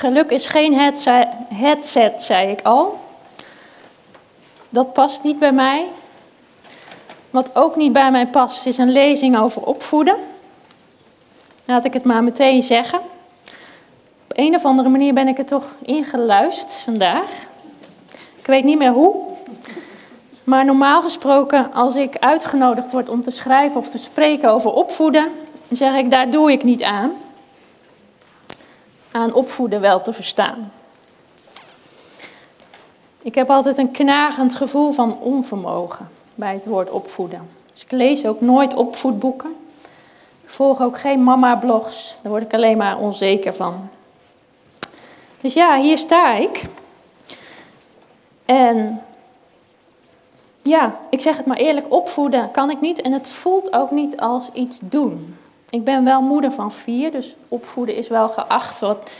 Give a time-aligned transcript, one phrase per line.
[0.00, 0.74] Geluk is geen
[1.54, 3.00] headset, zei ik al.
[4.68, 5.86] Dat past niet bij mij.
[7.30, 10.16] Wat ook niet bij mij past, is een lezing over opvoeden.
[11.64, 12.98] Laat ik het maar meteen zeggen.
[14.28, 17.30] Op een of andere manier ben ik er toch ingeluisterd vandaag.
[18.38, 19.22] Ik weet niet meer hoe.
[20.44, 25.28] Maar normaal gesproken, als ik uitgenodigd word om te schrijven of te spreken over opvoeden,
[25.70, 27.12] zeg ik, daar doe ik niet aan.
[29.10, 30.72] Aan opvoeden wel te verstaan.
[33.22, 37.50] Ik heb altijd een knagend gevoel van onvermogen bij het woord opvoeden.
[37.72, 39.50] Dus ik lees ook nooit opvoedboeken.
[40.42, 43.88] Ik volg ook geen mama-blogs, daar word ik alleen maar onzeker van.
[45.40, 46.64] Dus ja, hier sta ik.
[48.44, 49.02] En
[50.62, 54.20] ja, ik zeg het maar eerlijk, opvoeden kan ik niet en het voelt ook niet
[54.20, 55.36] als iets doen.
[55.70, 59.10] Ik ben wel moeder van vier, dus opvoeden is wel geacht wat,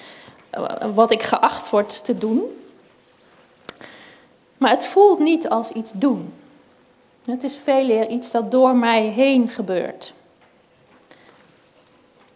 [0.94, 2.42] wat ik geacht word te doen.
[4.56, 6.32] Maar het voelt niet als iets doen.
[7.24, 10.14] Het is veel eer iets dat door mij heen gebeurt.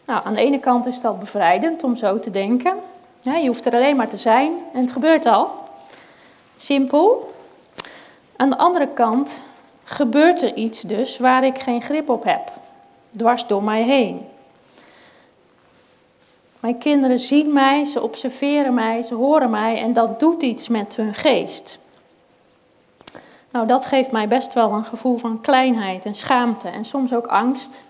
[0.04, 2.74] Nou, aan de ene kant is dat bevrijdend om zo te denken.
[3.20, 5.52] Je hoeft er alleen maar te zijn en het gebeurt al.
[6.56, 7.32] Simpel.
[8.36, 9.40] Aan de andere kant
[9.84, 12.52] gebeurt er iets dus waar ik geen grip op heb.
[13.16, 14.26] Dwars door mij heen.
[16.60, 20.96] Mijn kinderen zien mij, ze observeren mij, ze horen mij en dat doet iets met
[20.96, 21.78] hun geest.
[23.50, 27.26] Nou, dat geeft mij best wel een gevoel van kleinheid en schaamte en soms ook
[27.26, 27.84] angst.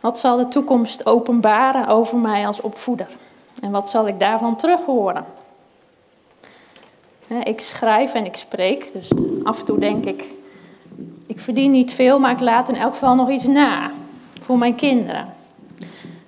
[0.00, 3.08] Wat zal de toekomst openbaren over mij als opvoeder?
[3.62, 5.24] En wat zal ik daarvan terug horen?
[7.42, 9.10] Ik schrijf en ik spreek, dus
[9.44, 10.34] af en toe denk ik,
[11.26, 13.90] ik verdien niet veel, maar ik laat in elk geval nog iets na
[14.48, 15.34] voor mijn kinderen.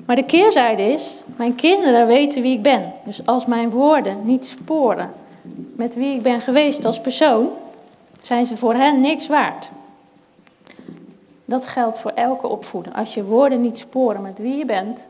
[0.07, 2.93] Maar de keerzijde is, mijn kinderen weten wie ik ben.
[3.05, 5.13] Dus als mijn woorden niet sporen
[5.77, 7.49] met wie ik ben geweest als persoon,
[8.19, 9.71] zijn ze voor hen niks waard.
[11.45, 12.93] Dat geldt voor elke opvoeder.
[12.93, 15.07] Als je woorden niet sporen met wie je bent,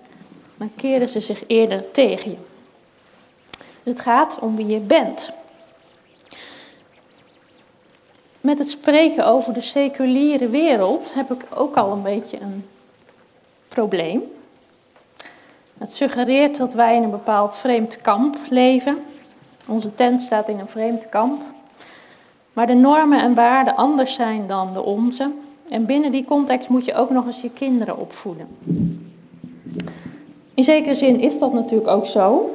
[0.57, 2.39] dan keren ze zich eerder tegen je.
[3.83, 5.31] Dus het gaat om wie je bent.
[8.41, 12.65] Met het spreken over de seculiere wereld heb ik ook al een beetje een
[13.71, 14.23] probleem.
[15.79, 18.99] Het suggereert dat wij in een bepaald vreemd kamp leven.
[19.69, 21.43] Onze tent staat in een vreemd kamp.
[22.53, 25.31] Maar de normen en waarden anders zijn dan de onze.
[25.69, 28.49] En binnen die context moet je ook nog eens je kinderen opvoeden.
[30.55, 32.51] In zekere zin is dat natuurlijk ook zo.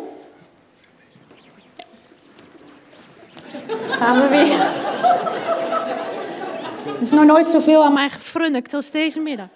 [3.90, 4.54] Gaan we weer.
[6.96, 9.48] Er is nog nooit zoveel aan mij gefrunnikt als deze middag.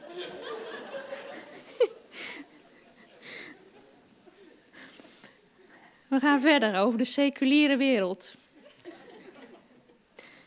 [6.09, 8.33] We gaan verder over de seculiere wereld.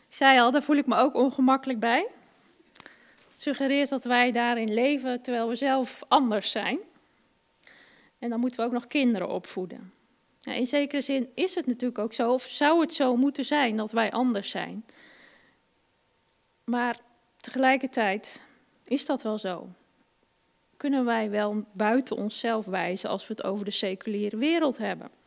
[0.09, 2.07] Ik zei al, daar voel ik me ook ongemakkelijk bij.
[3.29, 6.79] Het suggereert dat wij daarin leven terwijl we zelf anders zijn.
[8.19, 9.93] En dan moeten we ook nog kinderen opvoeden.
[10.41, 13.91] In zekere zin is het natuurlijk ook zo, of zou het zo moeten zijn dat
[13.91, 14.85] wij anders zijn.
[16.63, 16.99] Maar
[17.41, 18.41] tegelijkertijd
[18.83, 19.69] is dat wel zo.
[20.77, 25.21] Kunnen wij wel buiten onszelf wijzen als we het over de seculiere wereld hebben?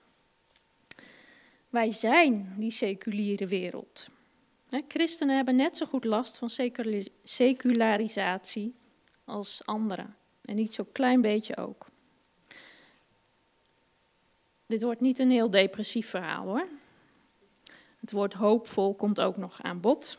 [1.77, 4.09] Wij zijn die seculiere wereld.
[4.89, 6.51] Christenen hebben net zo goed last van
[7.23, 8.75] secularisatie
[9.25, 10.17] als anderen.
[10.45, 11.87] En niet zo'n klein beetje ook.
[14.67, 16.69] Dit wordt niet een heel depressief verhaal hoor.
[18.01, 20.19] Het woord hoopvol komt ook nog aan bod.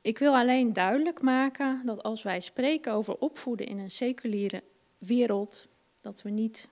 [0.00, 4.62] Ik wil alleen duidelijk maken dat als wij spreken over opvoeden in een seculiere
[4.98, 5.68] wereld,
[6.00, 6.68] dat we niet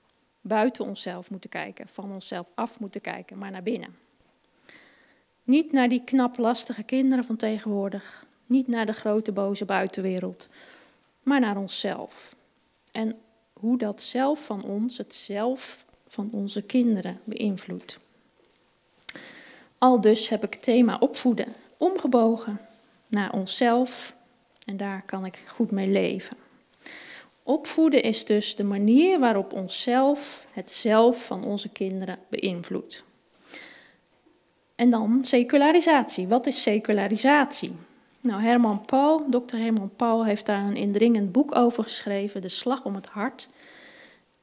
[0.48, 3.96] buiten onszelf moeten kijken, van onszelf af moeten kijken, maar naar binnen.
[5.44, 10.48] Niet naar die knap lastige kinderen van tegenwoordig, niet naar de grote boze buitenwereld,
[11.22, 12.34] maar naar onszelf.
[12.92, 13.16] En
[13.52, 17.98] hoe dat zelf van ons, het zelf van onze kinderen beïnvloedt.
[19.78, 22.60] Al dus heb ik thema opvoeden omgebogen
[23.06, 24.14] naar onszelf
[24.64, 26.36] en daar kan ik goed mee leven.
[27.48, 33.04] Opvoeden is dus de manier waarop onszelf het zelf van onze kinderen beïnvloedt.
[34.74, 36.26] En dan secularisatie.
[36.26, 37.72] Wat is secularisatie?
[38.20, 42.84] Nou, Herman Paul, dokter Herman Paul heeft daar een indringend boek over geschreven, De Slag
[42.84, 43.48] om het Hart.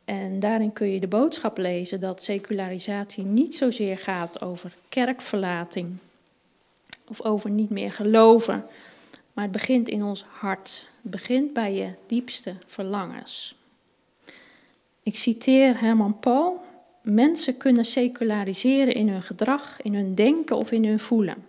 [0.06, 5.98] En daarin kun je de boodschap lezen dat secularisatie niet zozeer gaat over kerkverlating
[7.08, 8.66] of over niet meer geloven,
[9.36, 10.88] maar het begint in ons hart.
[11.02, 13.56] Het begint bij je diepste verlangens.
[15.04, 16.64] Ik citeer Herman Paul.
[17.02, 21.46] mensen kunnen seculariseren in hun gedrag, in hun denken of in hun voelen.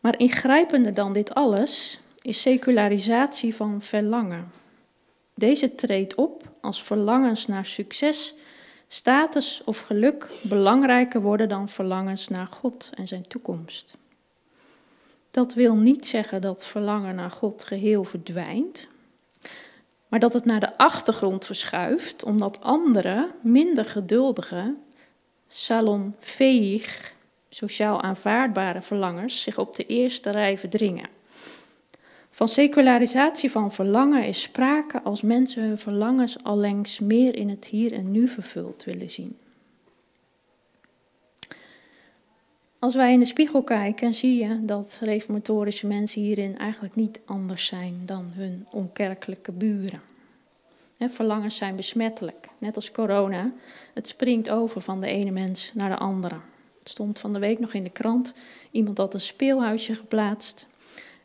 [0.00, 4.50] Maar ingrijpender dan dit alles is secularisatie van verlangen.
[5.34, 8.34] Deze treedt op als verlangens naar succes,
[8.88, 13.96] status of geluk belangrijker worden dan verlangens naar God en zijn toekomst.
[15.34, 18.88] Dat wil niet zeggen dat verlangen naar God geheel verdwijnt,
[20.08, 24.74] maar dat het naar de achtergrond verschuift, omdat andere, minder geduldige,
[25.48, 27.14] salonveeg,
[27.48, 31.08] sociaal aanvaardbare verlangers zich op de eerste rij verdringen.
[32.30, 37.92] Van secularisatie van verlangen is sprake als mensen hun verlangens allengs meer in het hier
[37.92, 39.38] en nu vervuld willen zien.
[42.84, 47.66] Als wij in de spiegel kijken, zie je dat reformatorische mensen hierin eigenlijk niet anders
[47.66, 50.00] zijn dan hun onkerkelijke buren.
[50.98, 53.52] verlangens zijn besmettelijk, net als corona.
[53.94, 56.34] Het springt over van de ene mens naar de andere.
[56.78, 58.32] Het stond van de week nog in de krant.
[58.70, 60.66] Iemand had een speelhuisje geplaatst.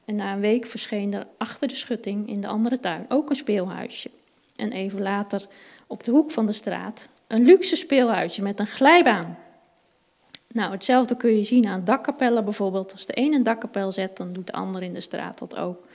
[0.06, 3.36] En na een week verscheen er achter de schutting in de andere tuin ook een
[3.36, 4.10] speelhuisje.
[4.56, 5.48] En even later
[5.88, 9.38] op de hoek van de straat een luxe speelhuisje met een glijbaan.
[10.54, 12.92] Nou, hetzelfde kun je zien aan dakkapellen bijvoorbeeld.
[12.92, 15.88] Als de een een dakkapel zet, dan doet de ander in de straat dat ook.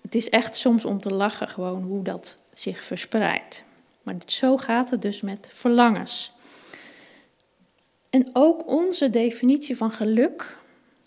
[0.00, 3.64] Het is echt soms om te lachen gewoon hoe dat zich verspreidt.
[4.02, 6.32] Maar zo gaat het dus met verlangens.
[8.10, 10.56] En ook onze definitie van geluk,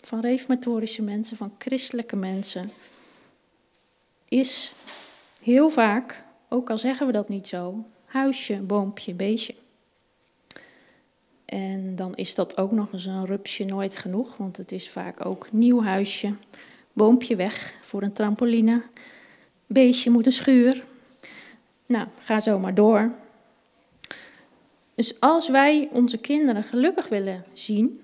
[0.00, 2.70] van reformatorische mensen, van christelijke mensen,
[4.28, 4.72] is
[5.42, 9.54] heel vaak, ook al zeggen we dat niet zo, huisje, boompje, beestje.
[11.50, 15.26] En dan is dat ook nog eens een rupsje nooit genoeg, want het is vaak
[15.26, 16.34] ook nieuw huisje,
[16.92, 18.82] boompje weg voor een trampoline,
[19.66, 20.84] beestje moet een schuur.
[21.86, 23.12] Nou, ga zo maar door.
[24.94, 28.00] Dus als wij onze kinderen gelukkig willen zien,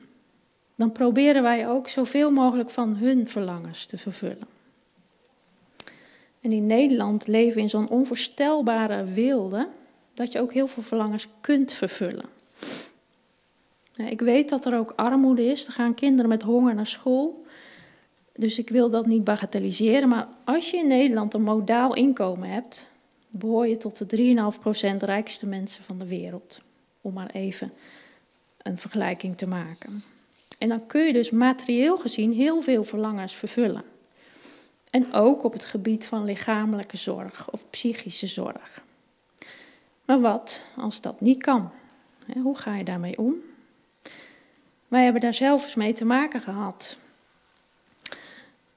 [0.75, 4.49] dan proberen wij ook zoveel mogelijk van hun verlangens te vervullen.
[6.41, 9.69] En in Nederland leven we in zo'n onvoorstelbare wilde
[10.15, 12.36] dat je ook heel veel verlangens kunt vervullen.
[13.97, 15.67] Ik weet dat er ook armoede is.
[15.67, 17.45] Er gaan kinderen met honger naar school.
[18.33, 20.09] Dus ik wil dat niet bagatelliseren.
[20.09, 22.87] Maar als je in Nederland een modaal inkomen hebt,
[23.29, 24.17] behoor je tot de
[24.93, 26.61] 3,5% rijkste mensen van de wereld.
[27.01, 27.73] Om maar even
[28.63, 30.03] een vergelijking te maken.
[30.59, 33.85] En dan kun je dus materieel gezien heel veel verlangens vervullen.
[34.91, 38.85] En ook op het gebied van lichamelijke zorg of psychische zorg.
[40.05, 41.71] Maar wat als dat niet kan?
[42.43, 43.35] Hoe ga je daarmee om?
[44.89, 46.99] Wij hebben daar zelf eens mee te maken gehad.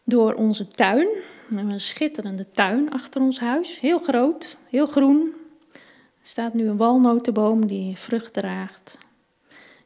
[0.04, 1.08] Door onze tuin.
[1.50, 3.80] Een schitterende tuin achter ons huis.
[3.80, 5.34] Heel groot, heel groen.
[5.74, 8.98] Er staat nu een walnotenboom die vrucht draagt.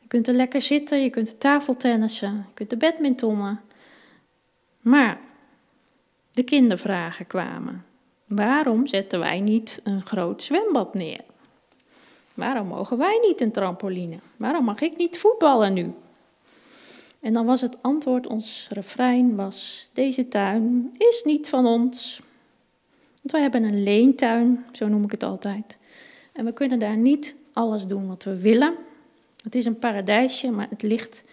[0.02, 3.62] Je kunt er lekker zitten, je kunt tafeltennissen, je kunt de badmintonnen.
[4.81, 5.20] Maar
[6.31, 7.86] de kindervragen kwamen.
[8.28, 11.22] Waarom zetten wij niet een groot zwembad neer?
[12.34, 14.20] Waarom mogen wij niet een trampoline?
[14.38, 15.94] Waarom mag ik niet voetballen nu?
[17.24, 22.22] En dan was het antwoord, ons refrein was, deze tuin is niet van ons.
[23.16, 25.78] Want wij hebben een leentuin, zo noem ik het altijd.
[26.34, 28.75] En we kunnen daar niet alles doen wat we willen.
[29.44, 31.24] Het is een paradijsje, maar het ligt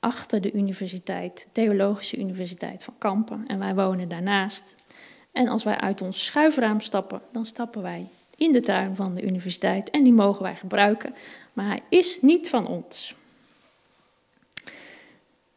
[0.00, 3.46] achter de universiteit, Theologische Universiteit van Kampen.
[3.46, 4.74] En wij wonen daarnaast.
[5.32, 8.06] En als wij uit ons schuifraam stappen, dan stappen wij
[8.36, 9.90] in de tuin van de universiteit.
[9.90, 11.14] En die mogen wij gebruiken.
[11.52, 13.20] Maar hij is niet van ons.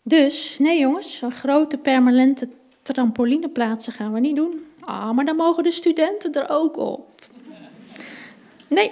[0.07, 2.49] Dus, nee jongens, zo'n grote permanente
[2.81, 4.65] trampolineplaatsen gaan we niet doen.
[4.79, 7.21] Ah, maar dan mogen de studenten er ook op.
[8.67, 8.91] Nee.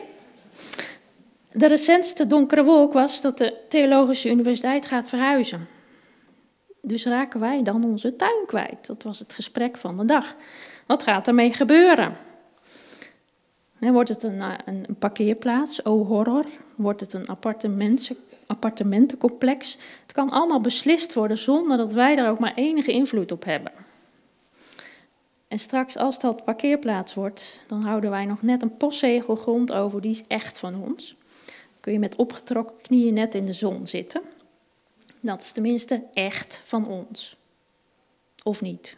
[1.52, 5.68] De recentste donkere wolk was dat de Theologische Universiteit gaat verhuizen.
[6.82, 8.88] Dus raken wij dan onze tuin kwijt?
[8.88, 10.36] Dat was het gesprek van de dag.
[10.86, 12.18] Wat gaat ermee gebeuren?
[13.80, 15.82] Wordt het een, een, een parkeerplaats?
[15.82, 16.46] Oh horror.
[16.76, 18.18] Wordt het een appartementen,
[18.54, 19.78] appartementencomplex?
[20.02, 23.72] Het kan allemaal beslist worden zonder dat wij er ook maar enige invloed op hebben.
[25.48, 30.02] En straks, als dat parkeerplaats wordt, dan houden wij nog net een postzegel grond over,
[30.02, 31.16] die is echt van ons.
[31.46, 34.22] Dan kun je met opgetrokken knieën net in de zon zitten.
[35.20, 37.38] Dat is tenminste echt van ons.
[38.44, 38.96] Of niet?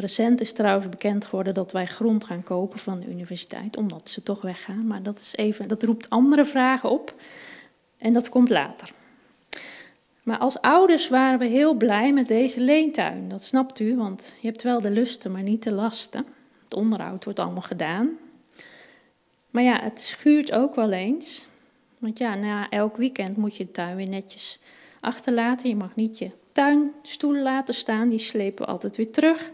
[0.00, 4.22] Recent is trouwens bekend geworden dat wij grond gaan kopen van de universiteit, omdat ze
[4.22, 4.86] toch weggaan.
[4.86, 7.14] Maar dat, is even, dat roept andere vragen op
[7.96, 8.92] en dat komt later.
[10.22, 13.28] Maar als ouders waren we heel blij met deze leentuin.
[13.28, 16.26] Dat snapt u, want je hebt wel de lusten, maar niet de lasten.
[16.64, 18.10] Het onderhoud wordt allemaal gedaan.
[19.50, 21.46] Maar ja, het schuurt ook wel eens.
[21.98, 24.58] Want ja, na elk weekend moet je de tuin weer netjes
[25.00, 25.68] achterlaten.
[25.68, 29.50] Je mag niet je tuinstoelen laten staan, die slepen we altijd weer terug.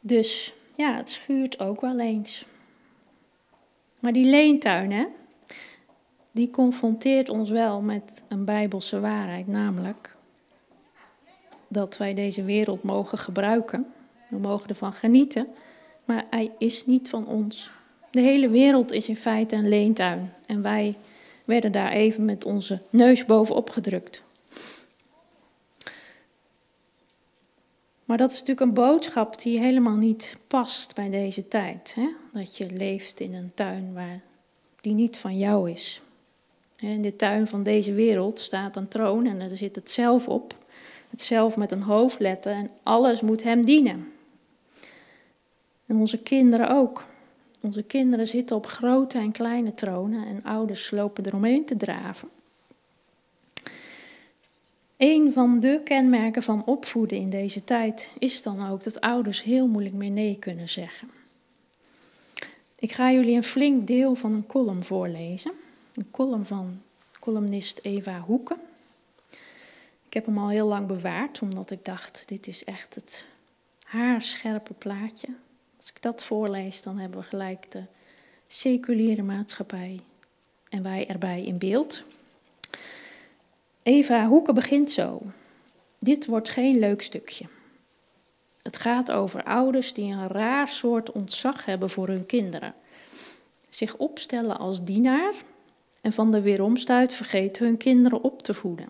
[0.00, 2.46] Dus ja, het schuurt ook wel eens.
[3.98, 5.04] Maar die leentuin, hè,
[6.30, 10.16] die confronteert ons wel met een bijbelse waarheid, namelijk
[11.68, 13.86] dat wij deze wereld mogen gebruiken.
[14.28, 15.46] We mogen ervan genieten,
[16.04, 17.70] maar hij is niet van ons.
[18.10, 20.96] De hele wereld is in feite een leentuin en wij
[21.44, 24.26] werden daar even met onze neus bovenop gedrukt.
[28.08, 31.92] Maar dat is natuurlijk een boodschap die helemaal niet past bij deze tijd.
[31.94, 32.08] Hè?
[32.32, 34.20] Dat je leeft in een tuin waar
[34.80, 36.02] die niet van jou is.
[36.78, 40.54] In de tuin van deze wereld staat een troon en er zit het zelf op.
[41.10, 44.12] Het zelf met een hoofdletter en alles moet hem dienen.
[45.86, 47.04] En onze kinderen ook.
[47.60, 52.28] Onze kinderen zitten op grote en kleine tronen en ouders lopen eromheen te draven.
[54.98, 59.66] Een van de kenmerken van opvoeden in deze tijd is dan ook dat ouders heel
[59.66, 61.10] moeilijk meer nee kunnen zeggen.
[62.74, 65.52] Ik ga jullie een flink deel van een column voorlezen.
[65.94, 66.80] Een column van
[67.20, 68.56] columnist Eva Hoeken.
[70.06, 73.26] Ik heb hem al heel lang bewaard, omdat ik dacht, dit is echt het
[73.82, 75.28] haarscherpe plaatje.
[75.76, 77.82] Als ik dat voorlees, dan hebben we gelijk de
[78.48, 80.00] seculiere maatschappij
[80.68, 82.02] en wij erbij in beeld.
[83.82, 85.22] Eva Hoeken begint zo.
[85.98, 87.44] Dit wordt geen leuk stukje.
[88.62, 92.74] Het gaat over ouders die een raar soort ontzag hebben voor hun kinderen.
[93.68, 95.34] Zich opstellen als dienaar
[96.00, 98.88] en van de weeromstuit vergeten hun kinderen op te voeden.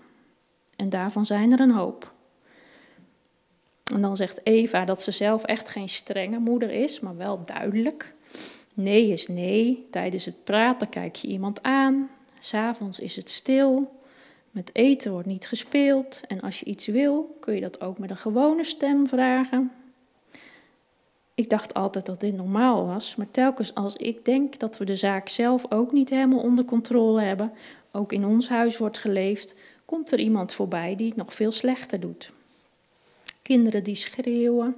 [0.76, 2.11] En daarvan zijn er een hoop.
[3.95, 8.14] En dan zegt Eva dat ze zelf echt geen strenge moeder is, maar wel duidelijk.
[8.75, 9.87] Nee is nee.
[9.90, 12.11] Tijdens het praten kijk je iemand aan.
[12.38, 13.98] S'avonds is het stil.
[14.50, 16.21] Met eten wordt niet gespeeld.
[16.26, 19.73] En als je iets wil, kun je dat ook met een gewone stem vragen.
[21.35, 24.97] Ik dacht altijd dat dit normaal was, maar telkens als ik denk dat we de
[24.97, 27.52] zaak zelf ook niet helemaal onder controle hebben,
[27.93, 32.00] ook in ons huis wordt geleefd, komt er iemand voorbij die het nog veel slechter
[32.00, 32.33] doet.
[33.43, 34.76] Kinderen die schreeuwen,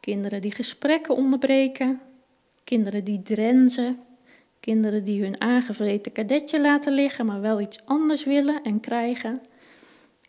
[0.00, 2.00] kinderen die gesprekken onderbreken,
[2.64, 3.98] kinderen die drenzen,
[4.60, 9.42] kinderen die hun aangevreten kadetje laten liggen, maar wel iets anders willen en krijgen,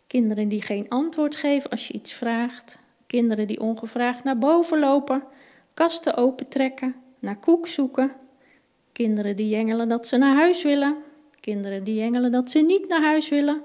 [0.06, 5.22] kinderen die geen antwoord geven als je iets vraagt, kinderen die ongevraagd naar boven lopen,
[5.74, 8.12] kasten opentrekken, naar koek zoeken,
[8.92, 10.96] kinderen die jengelen dat ze naar huis willen,
[11.40, 13.62] kinderen die jengelen dat ze niet naar huis willen,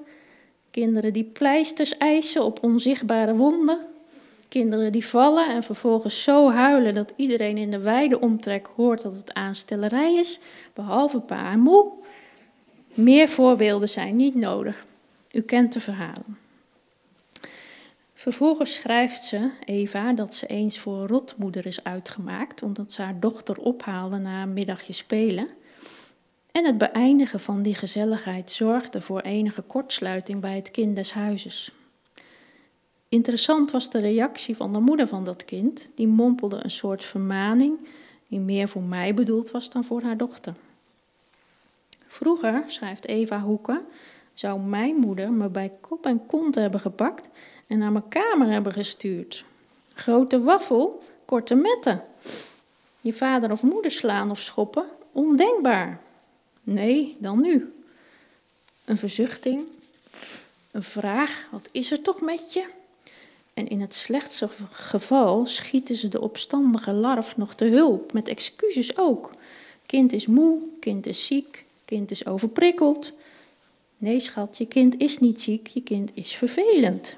[0.72, 3.80] kinderen die pleisters eisen op onzichtbare wonden,
[4.58, 9.16] Kinderen die vallen en vervolgens zo huilen dat iedereen in de wijde omtrek hoort dat
[9.16, 10.40] het aanstellerij is,
[10.74, 11.92] behalve pa en moe.
[12.94, 14.86] Meer voorbeelden zijn niet nodig.
[15.32, 16.38] U kent de verhalen.
[18.14, 23.58] Vervolgens schrijft ze, Eva, dat ze eens voor rotmoeder is uitgemaakt omdat ze haar dochter
[23.58, 25.48] ophaalde na een middagje spelen.
[26.52, 31.72] En het beëindigen van die gezelligheid zorgde voor enige kortsluiting bij het kind des huizes.
[33.10, 35.90] Interessant was de reactie van de moeder van dat kind.
[35.96, 37.78] Die mompelde een soort vermaning
[38.28, 40.54] die meer voor mij bedoeld was dan voor haar dochter.
[42.08, 43.86] Vroeger, schrijft Eva Hoeken,
[44.34, 47.30] zou mijn moeder me bij kop en kont hebben gepakt
[47.68, 49.46] en naar mijn kamer hebben gestuurd.
[49.94, 52.04] Grote waffel, korte metten.
[53.02, 56.02] Je vader of moeder slaan of schoppen, ondenkbaar.
[56.64, 57.74] Nee, dan nu.
[58.86, 59.66] Een verzuchting,
[60.72, 62.66] een vraag, wat is er toch met je?
[63.58, 68.98] En in het slechtste geval schieten ze de opstandige larf nog te hulp, met excuses
[68.98, 69.32] ook.
[69.86, 73.14] Kind is moe, kind is ziek, kind is overprikkeld.
[73.98, 77.16] Nee, schat, je kind is niet ziek, je kind is vervelend.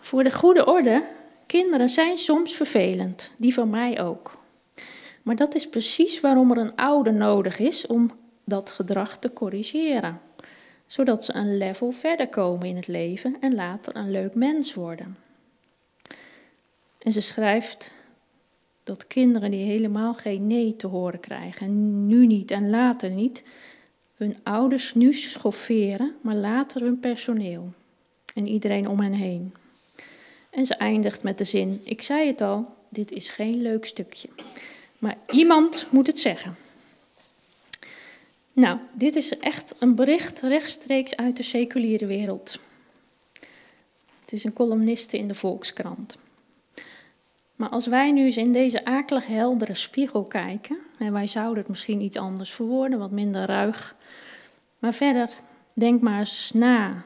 [0.00, 1.02] Voor de goede orde,
[1.46, 4.32] kinderen zijn soms vervelend, die van mij ook.
[5.22, 8.10] Maar dat is precies waarom er een ouder nodig is om
[8.44, 10.20] dat gedrag te corrigeren
[10.92, 15.16] zodat ze een level verder komen in het leven en later een leuk mens worden.
[16.98, 17.92] En ze schrijft
[18.82, 23.44] dat kinderen die helemaal geen nee te horen krijgen, nu niet en later niet,
[24.16, 27.72] hun ouders nu schofferen, maar later hun personeel
[28.34, 29.54] en iedereen om hen heen.
[30.50, 34.28] En ze eindigt met de zin: Ik zei het al, dit is geen leuk stukje.
[34.98, 36.56] Maar iemand moet het zeggen.
[38.52, 42.58] Nou, dit is echt een bericht rechtstreeks uit de seculiere wereld.
[44.20, 46.16] Het is een columniste in de Volkskrant.
[47.56, 51.68] Maar als wij nu eens in deze akelig heldere spiegel kijken, en wij zouden het
[51.68, 53.96] misschien iets anders verwoorden, wat minder ruig.
[54.78, 55.30] Maar verder,
[55.72, 57.04] denk maar eens na.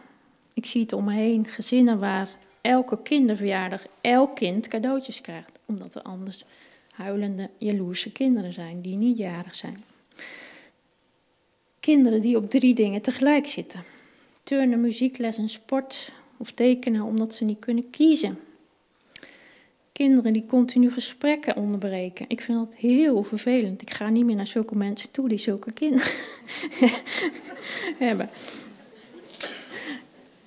[0.55, 2.29] Ik zie het om me heen, gezinnen waar
[2.61, 6.45] elke kinderverjaardag elk kind cadeautjes krijgt, omdat er anders
[6.91, 9.77] huilende, jaloerse kinderen zijn die niet jarig zijn.
[11.87, 13.83] Kinderen die op drie dingen tegelijk zitten.
[14.43, 18.39] Turnen, muziekles en sport of tekenen omdat ze niet kunnen kiezen.
[19.93, 22.25] Kinderen die continu gesprekken onderbreken.
[22.29, 23.83] Ik vind dat heel vervelend.
[23.83, 26.13] Ik ga niet meer naar zulke mensen toe die zulke kinderen
[28.07, 28.31] hebben.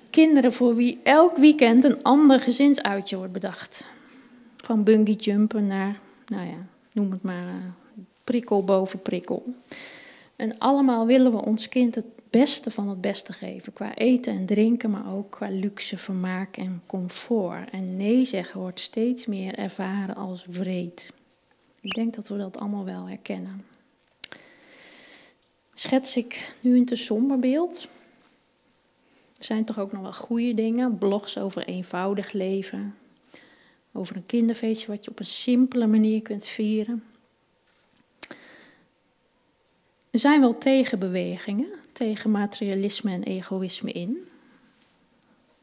[0.09, 3.85] Kinderen voor wie elk weekend een ander gezinsuitje wordt bedacht.
[4.57, 9.53] Van bungee jumpen naar, nou ja, noem het maar, uh, prikkel boven prikkel.
[10.39, 13.73] En allemaal willen we ons kind het beste van het beste geven.
[13.73, 17.69] Qua eten en drinken, maar ook qua luxe, vermaak en comfort.
[17.69, 21.11] En nee zeggen wordt steeds meer ervaren als wreed.
[21.81, 23.65] Ik denk dat we dat allemaal wel herkennen.
[25.73, 27.89] Schets ik nu een te somber beeld?
[29.37, 32.95] Er zijn toch ook nog wel goede dingen, blogs over eenvoudig leven,
[33.91, 37.03] over een kinderfeestje wat je op een simpele manier kunt vieren.
[40.11, 44.27] Er zijn wel tegenbewegingen tegen materialisme en egoïsme in.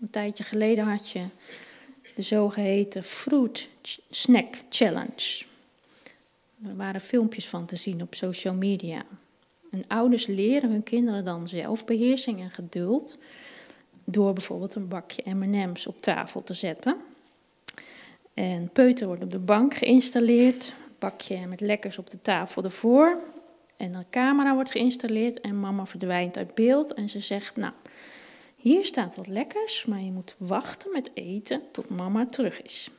[0.01, 1.25] Een tijdje geleden had je
[2.15, 3.69] de zogeheten Fruit
[4.11, 5.45] Snack Challenge.
[6.65, 9.05] Er waren filmpjes van te zien op social media.
[9.71, 13.19] En ouders leren hun kinderen dan zelfbeheersing en geduld
[14.05, 16.97] door bijvoorbeeld een bakje M&M's op tafel te zetten.
[18.35, 23.25] En peuter wordt op de bank geïnstalleerd, bakje met lekkers op de tafel ervoor.
[23.77, 27.73] En een camera wordt geïnstalleerd en mama verdwijnt uit beeld en ze zegt, nou,
[28.57, 32.91] hier staat wat lekkers, maar je moet wachten met eten tot mama terug is.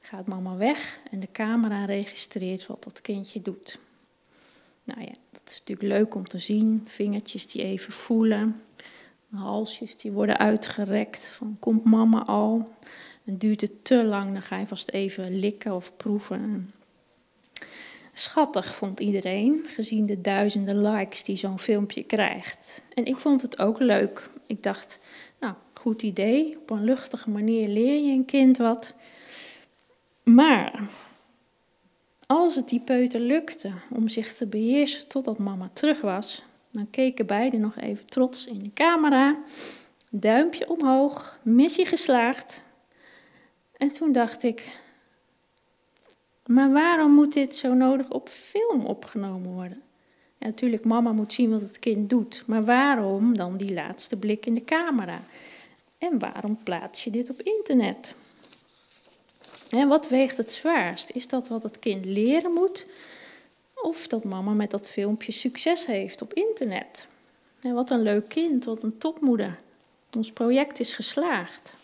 [0.00, 3.78] Gaat mama weg en de camera registreert wat dat kindje doet.
[4.84, 8.62] Nou ja, dat is natuurlijk leuk om te zien, vingertjes die even voelen,
[9.30, 12.68] halsjes die worden uitgerekt van komt mama al.
[13.24, 16.72] En duurt het te lang, dan ga je vast even likken of proeven.
[18.18, 22.82] Schattig vond iedereen, gezien de duizenden likes die zo'n filmpje krijgt.
[22.94, 24.30] En ik vond het ook leuk.
[24.46, 24.98] Ik dacht,
[25.40, 26.58] nou, goed idee.
[26.60, 28.94] Op een luchtige manier leer je een kind wat.
[30.22, 30.88] Maar
[32.26, 37.26] als het die peuter lukte om zich te beheersen totdat mama terug was, dan keken
[37.26, 39.38] beiden nog even trots in de camera.
[40.10, 42.62] Duimpje omhoog, missie geslaagd.
[43.76, 44.72] En toen dacht ik,
[46.46, 49.82] maar waarom moet dit zo nodig op film opgenomen worden?
[50.38, 54.46] Ja, natuurlijk, mama moet zien wat het kind doet, maar waarom dan die laatste blik
[54.46, 55.20] in de camera?
[55.98, 58.14] En waarom plaats je dit op internet?
[59.70, 61.10] En wat weegt het zwaarst?
[61.10, 62.86] Is dat wat het kind leren moet?
[63.74, 67.06] Of dat mama met dat filmpje succes heeft op internet?
[67.60, 69.58] En wat een leuk kind, wat een topmoeder.
[70.16, 71.74] Ons project is geslaagd.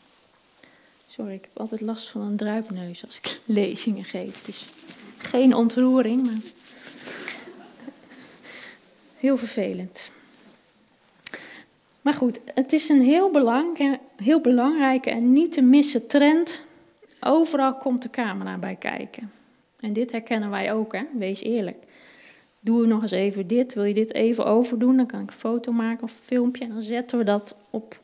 [1.15, 4.45] Sorry, ik heb altijd last van een druipneus als ik lezingen geef.
[4.45, 4.73] Dus
[5.19, 6.41] geen ontroering, maar
[9.17, 10.11] heel vervelend.
[12.01, 16.61] Maar goed, het is een heel, belang, heel belangrijke en niet te missen trend.
[17.21, 19.33] Overal komt de camera bij kijken.
[19.81, 21.03] En dit herkennen wij ook, hè?
[21.19, 21.85] wees eerlijk.
[22.61, 25.73] Doe nog eens even dit, wil je dit even overdoen, dan kan ik een foto
[25.73, 28.01] maken of een filmpje en dan zetten we dat op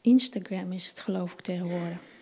[0.00, 2.12] Instagram, is het geloof ik tegenwoordig.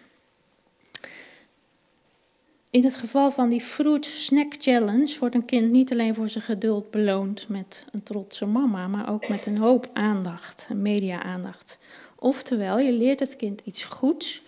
[2.73, 6.45] In het geval van die Fruit Snack Challenge wordt een kind niet alleen voor zijn
[6.45, 11.79] geduld beloond met een trotse mama, maar ook met een hoop aandacht, media-aandacht.
[12.19, 14.43] Oftewel, je leert het kind iets goeds,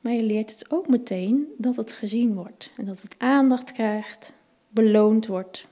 [0.00, 4.32] maar je leert het ook meteen dat het gezien wordt en dat het aandacht krijgt,
[4.68, 5.66] beloond wordt.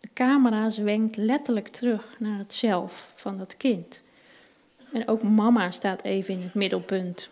[0.00, 4.02] De camera zwenkt letterlijk terug naar het zelf van dat kind.
[4.92, 7.28] En ook mama staat even in het middelpunt.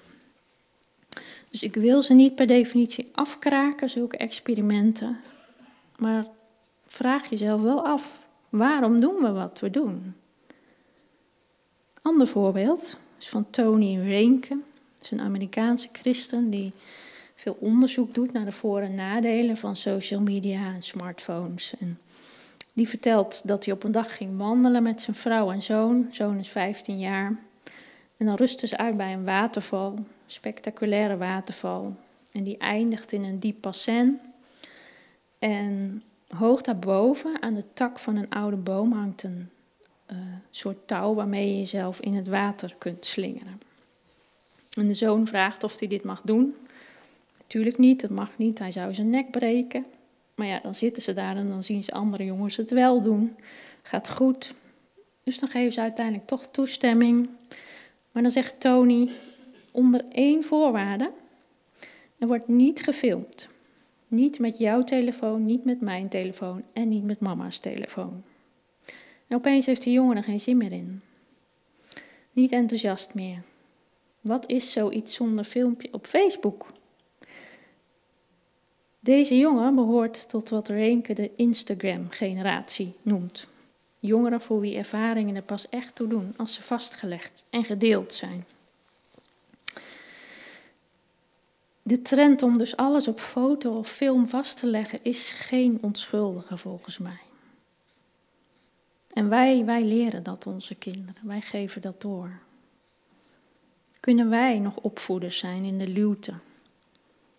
[1.51, 5.21] Dus ik wil ze niet per definitie afkraken, zulke experimenten.
[5.97, 6.27] Maar
[6.87, 10.15] vraag jezelf wel af, waarom doen we wat we doen?
[12.03, 14.59] Ander voorbeeld is van Tony Reinke.
[14.95, 16.73] Dat is een Amerikaanse christen die
[17.35, 21.75] veel onderzoek doet naar de voor- en nadelen van social media en smartphones.
[21.79, 21.99] En
[22.73, 26.09] die vertelt dat hij op een dag ging wandelen met zijn vrouw en zoon.
[26.11, 27.39] Zoon is 15 jaar.
[28.17, 31.97] En dan rustte ze uit bij een waterval spectaculaire waterval.
[32.33, 34.21] En die eindigt in een diep bassin.
[35.39, 39.51] En hoog daarboven, aan de tak van een oude boom, hangt een
[40.13, 40.19] uh,
[40.51, 43.61] soort touw waarmee je jezelf in het water kunt slingeren.
[44.77, 46.55] En de zoon vraagt of hij dit mag doen.
[47.47, 49.87] Tuurlijk niet, dat mag niet, hij zou zijn nek breken.
[50.35, 53.37] Maar ja, dan zitten ze daar en dan zien ze andere jongens het wel doen.
[53.83, 54.55] Gaat goed.
[55.25, 57.29] Dus dan geven ze uiteindelijk toch toestemming.
[58.13, 59.11] Maar dan zegt Tony,
[59.71, 61.11] onder één voorwaarde,
[62.19, 63.49] er wordt niet gefilmd.
[64.09, 68.23] Niet met jouw telefoon, niet met mijn telefoon en niet met mama's telefoon.
[69.27, 71.01] En opeens heeft de jongen er geen zin meer in.
[72.33, 73.43] Niet enthousiast meer.
[74.21, 76.67] Wat is zoiets zonder filmpje op Facebook?
[79.01, 83.47] Deze jongen behoort tot wat Renke de Instagram-generatie noemt.
[83.99, 88.45] Jongeren voor wie ervaringen er pas echt toe doen als ze vastgelegd en gedeeld zijn.
[91.91, 96.57] De trend om dus alles op foto of film vast te leggen is geen onschuldige
[96.57, 97.21] volgens mij.
[99.13, 102.39] En wij, wij leren dat onze kinderen, wij geven dat door.
[104.01, 106.35] Kunnen wij nog opvoeders zijn in de luwte,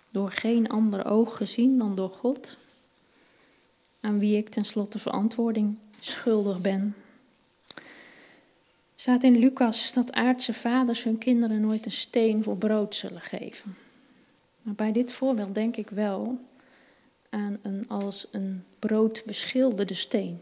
[0.10, 2.58] door geen ander oog gezien dan door God,
[4.02, 6.96] aan wie ik tenslotte verantwoording schuldig ben?
[8.96, 13.76] Staat in Lucas dat aardse vaders hun kinderen nooit een steen voor brood zullen geven.
[14.62, 16.40] Maar bij dit voorbeeld denk ik wel
[17.30, 20.42] aan een als een brood beschilderde steen.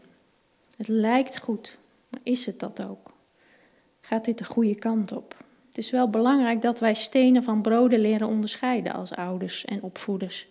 [0.76, 1.78] Het lijkt goed,
[2.08, 3.12] maar is het dat ook?
[4.00, 5.36] Gaat dit de goede kant op?
[5.68, 10.48] Het is wel belangrijk dat wij stenen van broden leren onderscheiden als ouders en opvoeders.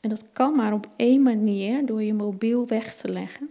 [0.00, 3.50] En dat kan maar op één manier door je mobiel weg te leggen.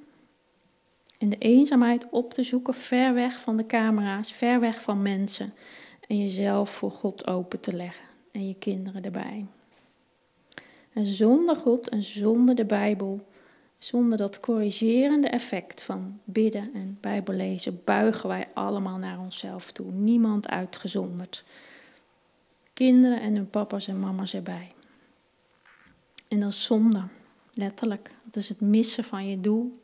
[1.19, 5.53] En de eenzaamheid op te zoeken, ver weg van de camera's, ver weg van mensen.
[6.07, 9.45] En jezelf voor God open te leggen en je kinderen erbij.
[10.93, 13.27] En zonder God en zonder de Bijbel,
[13.77, 19.91] zonder dat corrigerende effect van bidden en Bijbellezen, buigen wij allemaal naar onszelf toe.
[19.91, 21.43] Niemand uitgezonderd.
[22.73, 24.73] Kinderen en hun papa's en mama's erbij.
[26.27, 27.03] En dat is zonde,
[27.53, 28.15] letterlijk.
[28.23, 29.82] Dat is het missen van je doel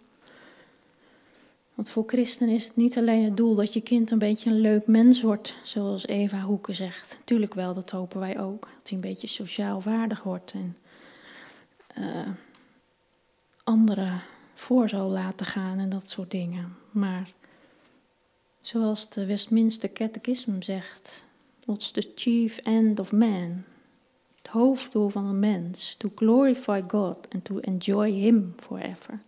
[1.80, 4.60] want voor christenen is het niet alleen het doel dat je kind een beetje een
[4.60, 7.18] leuk mens wordt, zoals Eva Hoeken zegt.
[7.24, 8.62] Tuurlijk wel, dat hopen wij ook.
[8.62, 10.78] Dat hij een beetje sociaal waardig wordt en
[11.98, 12.28] uh,
[13.64, 14.22] anderen
[14.54, 16.76] voor zal laten gaan en dat soort dingen.
[16.92, 17.32] Maar
[18.62, 21.24] zoals de Westminster Catechism zegt,
[21.66, 23.64] what's the chief end of man?
[24.42, 29.22] Het hoofddoel van een mens, to glorify God and to enjoy Him forever.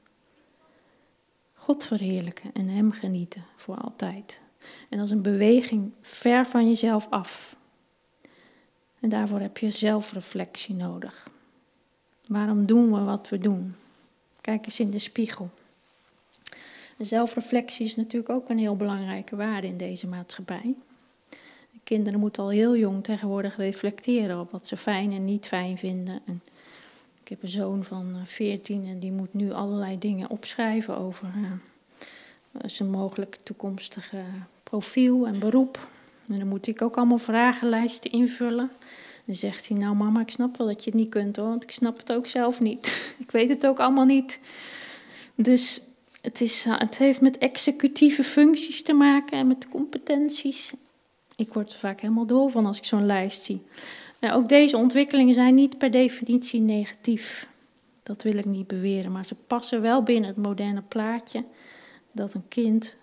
[1.62, 4.42] God verheerlijken en Hem genieten voor altijd.
[4.90, 7.56] En dat is een beweging ver van jezelf af.
[9.00, 11.28] En daarvoor heb je zelfreflectie nodig.
[12.26, 13.76] Waarom doen we wat we doen?
[14.42, 15.50] Kijk eens in de spiegel.
[16.98, 20.76] zelfreflectie is natuurlijk ook een heel belangrijke waarde in deze maatschappij.
[21.84, 26.22] kinderen moeten al heel jong tegenwoordig reflecteren op wat ze fijn en niet fijn vinden.
[26.26, 26.42] En
[27.32, 31.52] heb een zoon van 14 eh, en die moet nu allerlei dingen opschrijven over uh,
[32.66, 34.24] zijn mogelijk toekomstige
[34.64, 35.88] profiel en beroep.
[36.28, 38.72] En dan moet ik ook allemaal vragenlijsten invullen.
[39.26, 41.64] Dan zegt hij, nou mama, ik snap wel dat je het niet kunt hoor, want
[41.64, 43.02] ik snap het ook zelf niet.
[43.26, 44.40] ik weet het ook allemaal niet.
[45.36, 45.82] Dus
[46.22, 50.72] het, is, het heeft met executieve functies te maken en met competenties.
[51.36, 53.62] Ik word er vaak helemaal dol van als ik zo'n lijst zie.
[54.22, 57.48] Nou, ook deze ontwikkelingen zijn niet per definitie negatief.
[58.04, 61.44] Dat wil ik niet beweren, maar ze passen wel binnen het moderne plaatje
[62.12, 62.96] dat een kind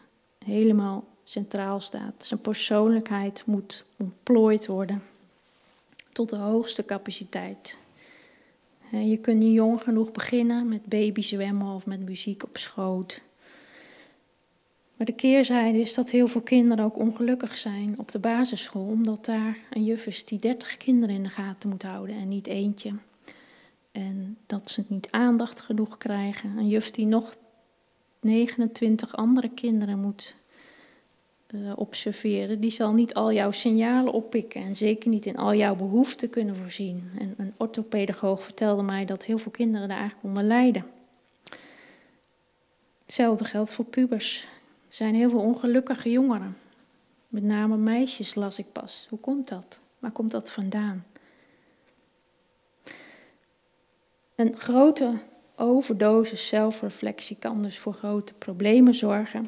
[0.45, 2.25] helemaal centraal staat.
[2.25, 5.03] Zijn persoonlijkheid moet ontplooid worden
[6.13, 7.77] tot de hoogste capaciteit.
[8.91, 13.23] Je kunt niet jong genoeg beginnen met babyzwemmen of met muziek op schoot.
[14.99, 19.25] Maar de keerzijde is dat heel veel kinderen ook ongelukkig zijn op de basisschool, omdat
[19.25, 22.93] daar een juf is die 30 kinderen in de gaten moet houden en niet eentje.
[23.93, 26.57] En dat ze niet aandacht genoeg krijgen.
[26.57, 27.37] Een juf die nog
[28.21, 30.35] 29 andere kinderen moet
[31.51, 35.77] uh, observeren, die zal niet al jouw signalen oppikken en zeker niet in al jouw
[35.77, 37.11] behoeften kunnen voorzien.
[37.19, 40.85] En een orthopedagoog vertelde mij dat heel veel kinderen daar eigenlijk onder lijden.
[43.03, 44.49] Hetzelfde geldt voor pubers.
[44.89, 46.57] Er zijn heel veel ongelukkige jongeren.
[47.29, 49.07] Met name meisjes las ik pas.
[49.09, 49.81] Hoe komt dat?
[49.99, 51.05] Waar komt dat vandaan?
[54.35, 55.19] Een grote
[55.57, 59.47] overdosis zelfreflectie kan dus voor grote problemen zorgen.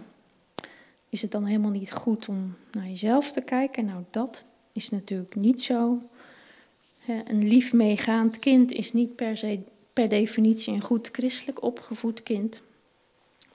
[1.08, 3.84] Is het dan helemaal niet goed om naar jezelf te kijken?
[3.84, 6.02] Nou, dat is natuurlijk niet zo.
[7.06, 9.60] Een lief meegaand kind is niet per, se,
[9.92, 12.60] per definitie een goed christelijk opgevoed kind.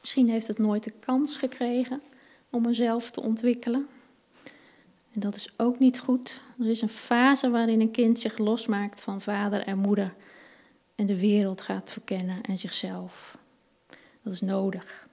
[0.06, 2.02] Misschien heeft het nooit de kans gekregen
[2.50, 3.88] om mezelf te ontwikkelen.
[5.12, 6.42] En dat is ook niet goed.
[6.60, 10.14] Er is een fase waarin een kind zich losmaakt van vader en moeder
[10.96, 13.38] en de wereld gaat verkennen en zichzelf.
[14.22, 15.08] Dat is nodig.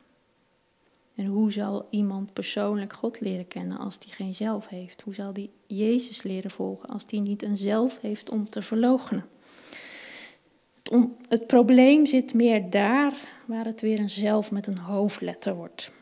[1.14, 5.02] En hoe zal iemand persoonlijk God leren kennen als die geen zelf heeft?
[5.02, 9.26] Hoe zal die Jezus leren volgen als die niet een zelf heeft om te verloochenen?
[10.82, 15.92] Het, het probleem zit meer daar waar het weer een zelf met een hoofdletter wordt.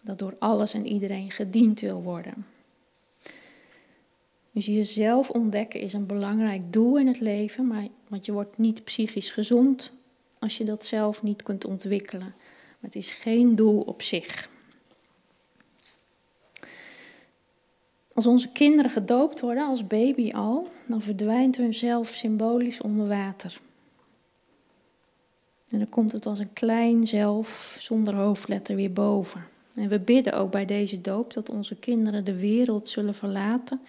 [0.00, 2.46] Dat door alles en iedereen gediend wil worden.
[4.52, 8.84] Dus jezelf ontdekken is een belangrijk doel in het leven, maar, want je wordt niet
[8.84, 9.92] psychisch gezond
[10.38, 12.34] als je dat zelf niet kunt ontwikkelen.
[12.36, 14.50] Maar het is geen doel op zich.
[18.14, 23.60] Als onze kinderen gedoopt worden als baby al, dan verdwijnt hun zelf symbolisch onder water.
[25.72, 29.44] En dan komt het als een klein zelf zonder hoofdletter weer boven.
[29.74, 33.80] En we bidden ook bij deze doop dat onze kinderen de wereld zullen verlaten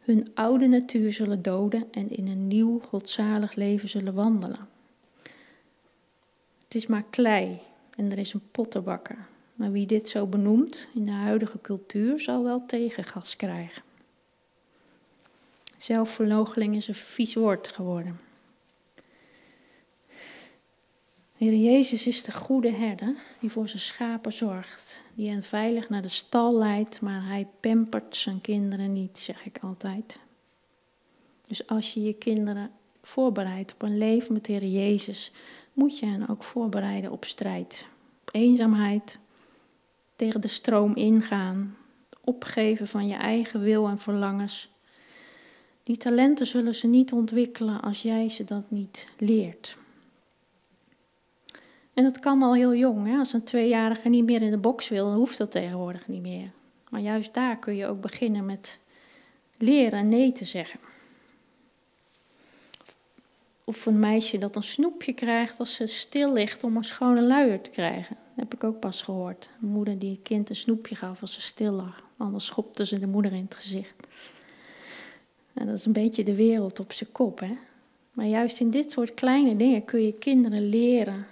[0.00, 4.68] hun oude natuur zullen doden en in een nieuw godzalig leven zullen wandelen.
[6.64, 7.60] Het is maar klei
[7.96, 9.26] en er is een pottenbakker.
[9.54, 13.82] Maar wie dit zo benoemt in de huidige cultuur zal wel tegengas krijgen.
[15.76, 18.27] Zelfverloochening is een vies woord geworden.
[21.38, 26.02] Heer Jezus is de goede herder die voor zijn schapen zorgt, die hen veilig naar
[26.02, 30.18] de stal leidt, maar hij pampert zijn kinderen niet, zeg ik altijd.
[31.46, 32.70] Dus als je je kinderen
[33.02, 35.32] voorbereidt op een leven met Heer Jezus,
[35.72, 37.86] moet je hen ook voorbereiden op strijd,
[38.20, 39.18] op eenzaamheid,
[40.16, 41.76] tegen de stroom ingaan,
[42.24, 44.70] opgeven van je eigen wil en verlangens.
[45.82, 49.76] Die talenten zullen ze niet ontwikkelen als jij ze dat niet leert.
[51.98, 53.06] En dat kan al heel jong.
[53.06, 53.18] Hè?
[53.18, 56.50] Als een tweejarige niet meer in de box wil, dan hoeft dat tegenwoordig niet meer.
[56.88, 58.78] Maar juist daar kun je ook beginnen met
[59.56, 60.80] leren nee te zeggen.
[63.64, 67.60] Of een meisje dat een snoepje krijgt als ze stil ligt om een schone luier
[67.60, 68.16] te krijgen.
[68.34, 69.50] Dat heb ik ook pas gehoord.
[69.62, 72.02] Een moeder die een kind een snoepje gaf als ze stil lag.
[72.16, 74.06] Anders schopte ze de moeder in het gezicht.
[75.54, 77.40] En dat is een beetje de wereld op zijn kop.
[77.40, 77.56] Hè?
[78.12, 81.26] Maar juist in dit soort kleine dingen kun je kinderen leren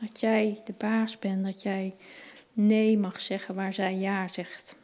[0.00, 1.96] dat jij de baas bent, dat jij
[2.52, 4.76] nee mag zeggen waar zij ja zegt.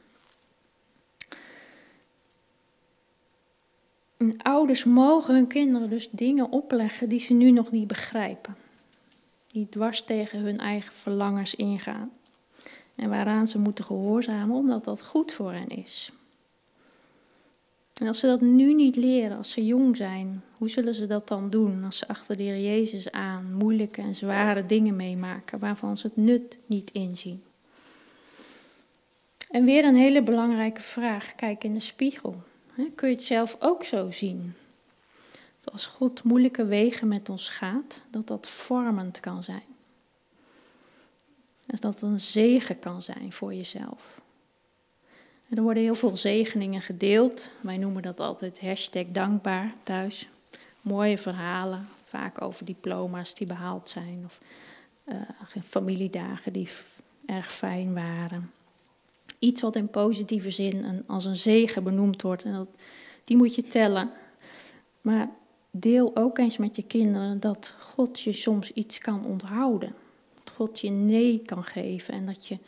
[4.38, 8.56] Ouders mogen hun kinderen dus dingen opleggen die ze nu nog niet begrijpen.
[9.46, 12.10] Die dwars tegen hun eigen verlangens ingaan.
[12.94, 16.12] En waaraan ze moeten gehoorzamen omdat dat goed voor hen is.
[17.94, 21.28] En als ze dat nu niet leren, als ze jong zijn, hoe zullen ze dat
[21.28, 25.96] dan doen als ze achter de Heer Jezus aan moeilijke en zware dingen meemaken waarvan
[25.96, 27.42] ze het nut niet inzien?
[29.50, 32.42] En weer een hele belangrijke vraag, kijk in de spiegel.
[32.94, 34.54] Kun je het zelf ook zo zien?
[35.60, 39.62] Dat als God moeilijke wegen met ons gaat, dat dat vormend kan zijn.
[41.66, 44.22] Dat dat een zegen kan zijn voor jezelf
[45.56, 47.50] er worden heel veel zegeningen gedeeld.
[47.60, 50.28] Wij noemen dat altijd hashtag dankbaar thuis.
[50.80, 54.22] Mooie verhalen, vaak over diploma's die behaald zijn.
[54.24, 54.40] Of
[55.04, 56.68] uh, familiedagen die
[57.26, 58.50] erg fijn waren.
[59.38, 62.42] Iets wat in positieve zin als een zegen benoemd wordt.
[62.42, 62.68] En dat,
[63.24, 64.10] die moet je tellen.
[65.00, 65.28] Maar
[65.70, 69.94] deel ook eens met je kinderen dat God je soms iets kan onthouden.
[70.44, 72.58] Dat God je nee kan geven en dat je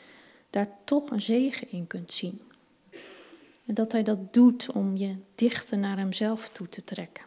[0.51, 2.41] daar toch een zegen in kunt zien.
[3.67, 7.25] En dat hij dat doet om je dichter naar hemzelf toe te trekken.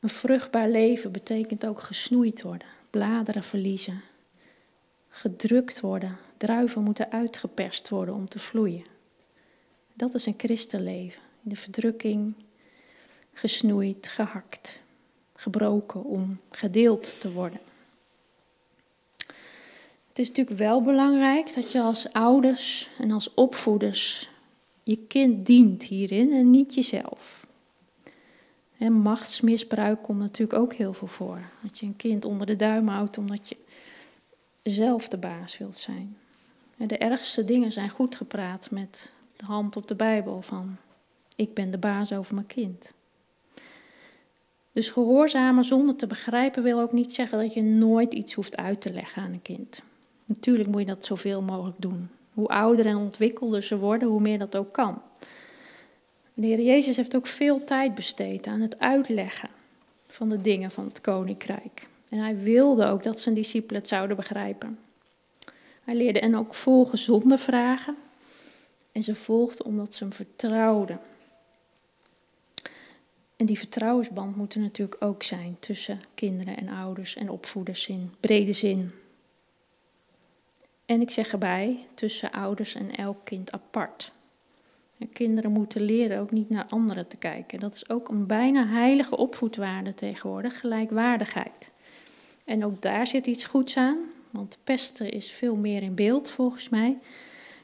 [0.00, 4.02] Een vruchtbaar leven betekent ook gesnoeid worden, bladeren verliezen,
[5.08, 8.84] gedrukt worden, druiven moeten uitgeperst worden om te vloeien.
[9.94, 11.22] Dat is een christenleven.
[11.42, 12.34] In de verdrukking,
[13.32, 14.80] gesnoeid, gehakt,
[15.34, 17.60] gebroken om gedeeld te worden.
[20.10, 24.30] Het is natuurlijk wel belangrijk dat je als ouders en als opvoeders
[24.82, 27.46] je kind dient hierin en niet jezelf.
[28.78, 31.40] En machtsmisbruik komt natuurlijk ook heel veel voor.
[31.62, 33.56] Dat je een kind onder de duim houdt omdat je
[34.62, 36.16] zelf de baas wilt zijn.
[36.76, 40.76] En de ergste dingen zijn goed gepraat met de hand op de Bijbel van
[41.36, 42.92] ik ben de baas over mijn kind.
[44.72, 48.80] Dus gehoorzamen zonder te begrijpen wil ook niet zeggen dat je nooit iets hoeft uit
[48.80, 49.82] te leggen aan een kind.
[50.30, 52.08] Natuurlijk moet je dat zoveel mogelijk doen.
[52.34, 55.02] Hoe ouder en ontwikkelder ze worden, hoe meer dat ook kan.
[56.34, 59.48] De Heer Jezus heeft ook veel tijd besteed aan het uitleggen
[60.06, 61.88] van de dingen van het koninkrijk.
[62.08, 64.78] En hij wilde ook dat zijn discipelen het zouden begrijpen.
[65.84, 67.96] Hij leerde hen ook volgen zonder vragen.
[68.92, 71.00] En ze volgden omdat ze hem vertrouwden.
[73.36, 78.14] En die vertrouwensband moet er natuurlijk ook zijn tussen kinderen en ouders en opvoeders in
[78.20, 78.99] brede zin.
[80.90, 84.12] En ik zeg erbij, tussen ouders en elk kind apart.
[85.12, 87.60] kinderen moeten leren ook niet naar anderen te kijken.
[87.60, 91.70] Dat is ook een bijna heilige opvoedwaarde tegenwoordig, gelijkwaardigheid.
[92.44, 93.98] En ook daar zit iets goeds aan,
[94.30, 96.98] want pesten is veel meer in beeld volgens mij.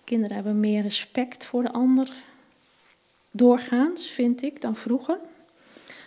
[0.05, 2.13] Kinderen hebben meer respect voor de ander,
[3.31, 5.19] doorgaans vind ik, dan vroeger.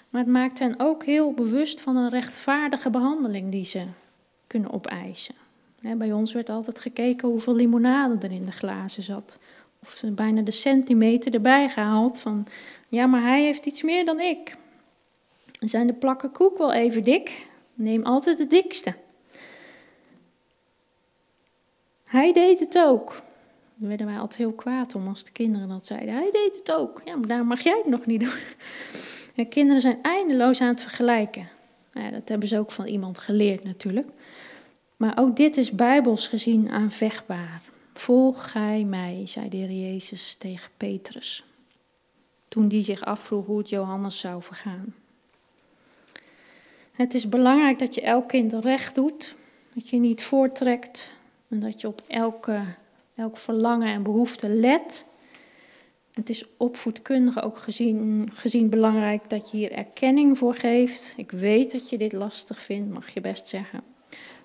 [0.09, 3.85] Maar het maakt hen ook heel bewust van een rechtvaardige behandeling die ze
[4.47, 5.35] kunnen opeisen.
[5.81, 9.39] Bij ons werd altijd gekeken hoeveel limonade er in de glazen zat.
[9.83, 12.47] Of ze bijna de centimeter erbij gehaald van,
[12.87, 14.57] ja, maar hij heeft iets meer dan ik.
[15.59, 17.47] Zijn de plakken koek wel even dik?
[17.73, 18.93] Neem altijd de dikste.
[22.03, 23.21] Hij deed het ook.
[23.75, 26.13] Daar werden wij altijd heel kwaad om als de kinderen dat zeiden.
[26.13, 27.01] Hij deed het ook.
[27.05, 29.47] Ja, maar daar mag jij het nog niet doen.
[29.49, 31.49] Kinderen zijn eindeloos aan het vergelijken.
[31.93, 34.07] Ja, dat hebben ze ook van iemand geleerd natuurlijk.
[34.99, 37.61] Maar ook dit is bijbels gezien aanvechtbaar.
[37.93, 41.43] Volg gij mij, zei de Jezus tegen Petrus.
[42.47, 44.95] Toen die zich afvroeg hoe het Johannes zou vergaan.
[46.91, 49.35] Het is belangrijk dat je elk kind recht doet,
[49.73, 51.11] dat je niet voortrekt
[51.47, 52.61] en dat je op elke,
[53.15, 55.05] elk verlangen en behoefte let.
[56.13, 61.13] Het is opvoedkundig ook gezien, gezien belangrijk dat je hier erkenning voor geeft.
[61.17, 63.97] Ik weet dat je dit lastig vindt, mag je best zeggen.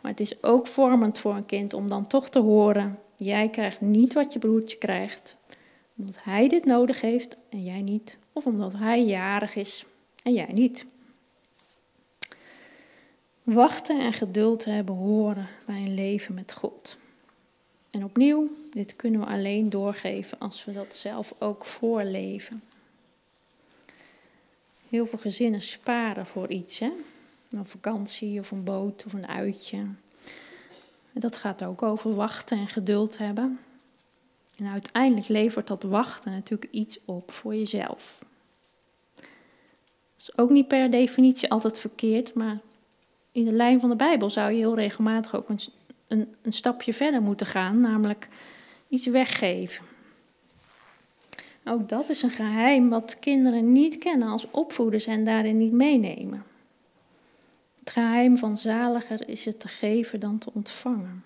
[0.05, 3.81] Maar het is ook vormend voor een kind om dan toch te horen: jij krijgt
[3.81, 5.37] niet wat je broertje krijgt,
[5.97, 9.87] omdat hij dit nodig heeft en jij niet, of omdat hij jarig is
[10.23, 10.87] en jij niet.
[13.43, 16.99] Wachten en geduld hebben horen bij een leven met God.
[17.91, 22.63] En opnieuw, dit kunnen we alleen doorgeven als we dat zelf ook voorleven.
[24.89, 26.91] Heel veel gezinnen sparen voor iets, hè?
[27.57, 29.87] Een vakantie of een boot of een uitje.
[31.13, 33.59] Dat gaat ook over wachten en geduld hebben.
[34.57, 38.19] En uiteindelijk levert dat wachten natuurlijk iets op voor jezelf.
[39.15, 39.27] Dat
[40.17, 42.59] is ook niet per definitie altijd verkeerd, maar
[43.33, 47.23] in de lijn van de Bijbel zou je heel regelmatig ook een, een stapje verder
[47.23, 48.29] moeten gaan, namelijk
[48.89, 49.85] iets weggeven.
[51.65, 56.45] Ook dat is een geheim wat kinderen niet kennen als opvoeders en daarin niet meenemen.
[57.85, 61.25] Het geheim van zaliger is het te geven dan te ontvangen.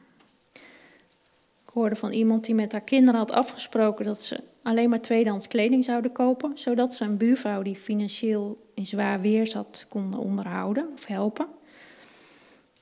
[1.66, 5.48] Ik hoorde van iemand die met haar kinderen had afgesproken dat ze alleen maar tweedehands
[5.48, 10.88] kleding zouden kopen, zodat ze een buurvrouw die financieel in zwaar weer zat konden onderhouden
[10.94, 11.46] of helpen.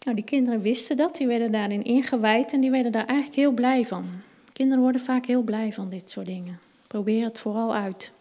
[0.04, 3.52] Nou, die kinderen wisten dat, die werden daarin ingewijd en die werden daar eigenlijk heel
[3.52, 4.06] blij van.
[4.52, 6.58] Kinderen worden vaak heel blij van dit soort dingen.
[6.86, 8.12] Probeer het vooral uit.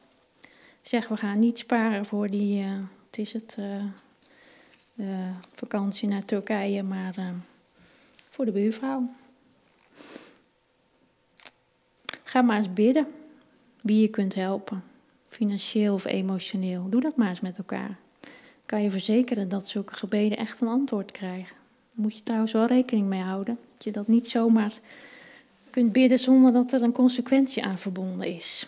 [0.82, 2.72] Zeg, we gaan niet sparen voor die, uh,
[3.12, 3.65] is het, uh,
[4.95, 7.29] de vakantie naar Turkije, maar uh,
[8.29, 9.10] voor de buurvrouw.
[12.23, 13.08] Ga maar eens bidden
[13.81, 14.84] wie je kunt helpen,
[15.27, 16.89] financieel of emotioneel.
[16.89, 17.97] Doe dat maar eens met elkaar.
[18.65, 21.55] Kan je verzekeren dat zulke gebeden echt een antwoord krijgen
[21.95, 23.58] moet je trouwens wel rekening mee houden.
[23.73, 24.79] Dat je dat niet zomaar
[25.69, 28.67] kunt bidden zonder dat er een consequentie aan verbonden is.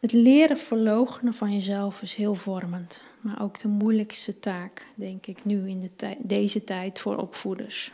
[0.00, 5.44] Het leren verloochenen van jezelf is heel vormend, maar ook de moeilijkste taak, denk ik,
[5.44, 7.92] nu in de deze tijd voor opvoeders.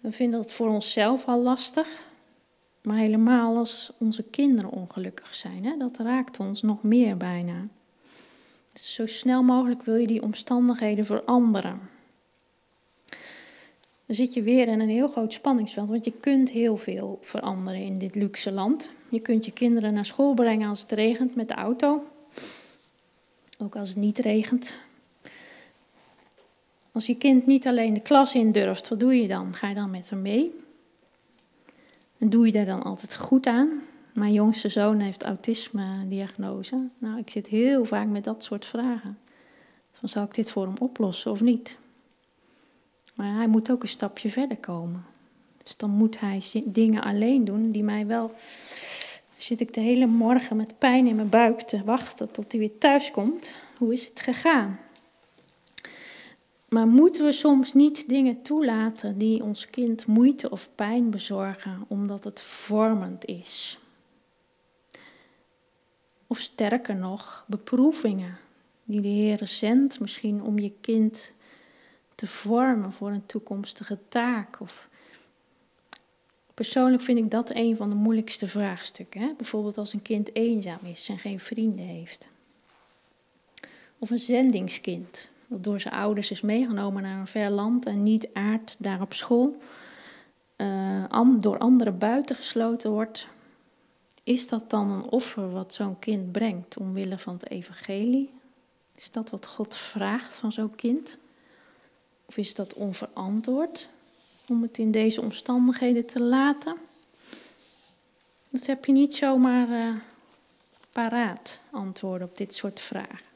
[0.00, 1.88] We vinden het voor onszelf al lastig,
[2.82, 5.64] maar helemaal als onze kinderen ongelukkig zijn.
[5.64, 5.76] Hè?
[5.76, 7.68] Dat raakt ons nog meer bijna.
[8.72, 11.80] Dus zo snel mogelijk wil je die omstandigheden veranderen.
[14.06, 17.80] Dan zit je weer in een heel groot spanningsveld, want je kunt heel veel veranderen
[17.80, 18.90] in dit luxe land.
[19.14, 22.06] Je kunt je kinderen naar school brengen als het regent met de auto,
[23.58, 24.74] ook als het niet regent.
[26.92, 29.54] Als je kind niet alleen de klas in durft, wat doe je dan?
[29.54, 30.60] Ga je dan met hem mee?
[32.18, 33.82] En doe je daar dan altijd goed aan?
[34.12, 36.88] Mijn jongste zoon heeft autisme-diagnose.
[36.98, 39.18] Nou, ik zit heel vaak met dat soort vragen.
[39.92, 41.76] Van, zal ik dit voor hem oplossen of niet?
[43.14, 45.04] Maar hij moet ook een stapje verder komen.
[45.64, 48.34] Dus dan moet hij dingen alleen doen die mij wel...
[49.44, 52.78] Zit ik de hele morgen met pijn in mijn buik te wachten tot hij weer
[52.78, 53.54] thuis komt.
[53.78, 54.80] Hoe is het gegaan?
[56.68, 62.24] Maar moeten we soms niet dingen toelaten die ons kind moeite of pijn bezorgen, omdat
[62.24, 63.78] het vormend is?
[66.26, 68.38] Of sterker nog, beproevingen
[68.84, 71.32] die de Heer zendt, misschien om je kind
[72.14, 74.88] te vormen voor een toekomstige taak of
[76.54, 79.20] Persoonlijk vind ik dat een van de moeilijkste vraagstukken.
[79.20, 79.32] Hè?
[79.36, 82.28] Bijvoorbeeld als een kind eenzaam is en geen vrienden heeft.
[83.98, 88.28] Of een zendingskind dat door zijn ouders is meegenomen naar een ver land en niet
[88.32, 89.56] aard daar op school,
[90.56, 93.26] uh, door anderen buitengesloten wordt.
[94.22, 98.30] Is dat dan een offer wat zo'n kind brengt omwille van het evangelie?
[98.94, 101.18] Is dat wat God vraagt van zo'n kind?
[102.26, 103.88] Of is dat onverantwoord
[104.48, 106.76] om het in deze omstandigheden te laten?
[108.48, 109.94] Dat heb je niet zomaar uh,
[110.92, 113.32] paraat antwoorden op dit soort vragen.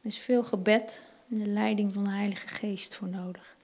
[0.00, 3.56] Er is veel gebed en de leiding van de Heilige Geest voor nodig.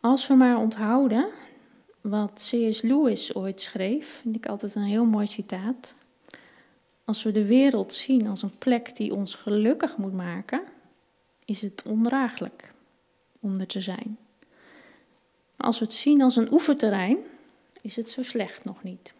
[0.00, 1.28] Als we maar onthouden
[2.00, 2.82] wat C.S.
[2.82, 5.94] Lewis ooit schreef, vind ik altijd een heel mooi citaat.
[7.04, 10.62] Als we de wereld zien als een plek die ons gelukkig moet maken,
[11.44, 12.72] is het ondraaglijk
[13.60, 14.18] er te zijn.
[15.56, 17.16] Als we het zien als een oefenterrein,
[17.80, 19.12] is het zo slecht nog niet.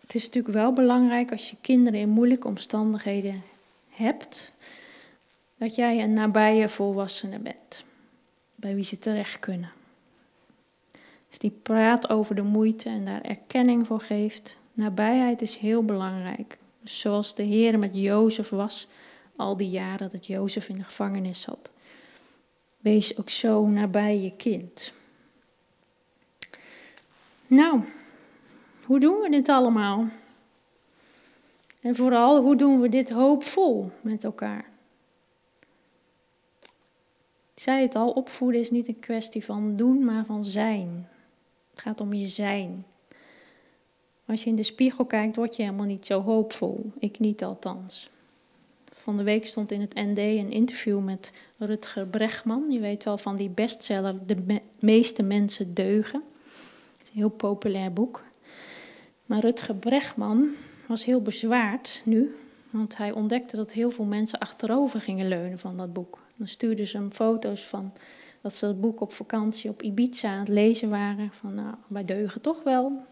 [0.00, 3.42] Het is natuurlijk wel belangrijk als je kinderen in moeilijke omstandigheden
[3.88, 4.52] hebt,
[5.56, 7.84] dat jij een nabije volwassene bent,
[8.54, 9.72] bij wie ze terecht kunnen.
[11.28, 14.56] Dus die praat over de moeite en daar erkenning voor geeft.
[14.72, 16.58] Nabijheid is heel belangrijk.
[16.84, 18.86] zoals de Heer met Jozef was,
[19.40, 21.70] al die jaren dat Jozef in de gevangenis zat.
[22.78, 24.92] Wees ook zo nabij je kind.
[27.46, 27.80] Nou,
[28.84, 30.08] hoe doen we dit allemaal?
[31.80, 34.64] En vooral, hoe doen we dit hoopvol met elkaar?
[37.54, 41.08] Ik zei het al, opvoeden is niet een kwestie van doen, maar van zijn.
[41.70, 42.84] Het gaat om je zijn.
[44.26, 46.92] Als je in de spiegel kijkt, word je helemaal niet zo hoopvol.
[46.98, 48.10] Ik niet althans.
[49.10, 52.70] Van de week stond in het ND een interview met Rutger Bregman.
[52.70, 56.22] Je weet wel van die bestseller De meeste mensen deugen.
[57.00, 58.24] een heel populair boek.
[59.26, 60.48] Maar Rutger Bregman
[60.86, 62.36] was heel bezwaard nu,
[62.70, 66.18] want hij ontdekte dat heel veel mensen achterover gingen leunen van dat boek.
[66.36, 67.92] Dan stuurden ze hem foto's van
[68.40, 71.30] dat ze het boek op vakantie op Ibiza aan het lezen waren.
[71.32, 73.06] Van nou, wij deugen toch wel.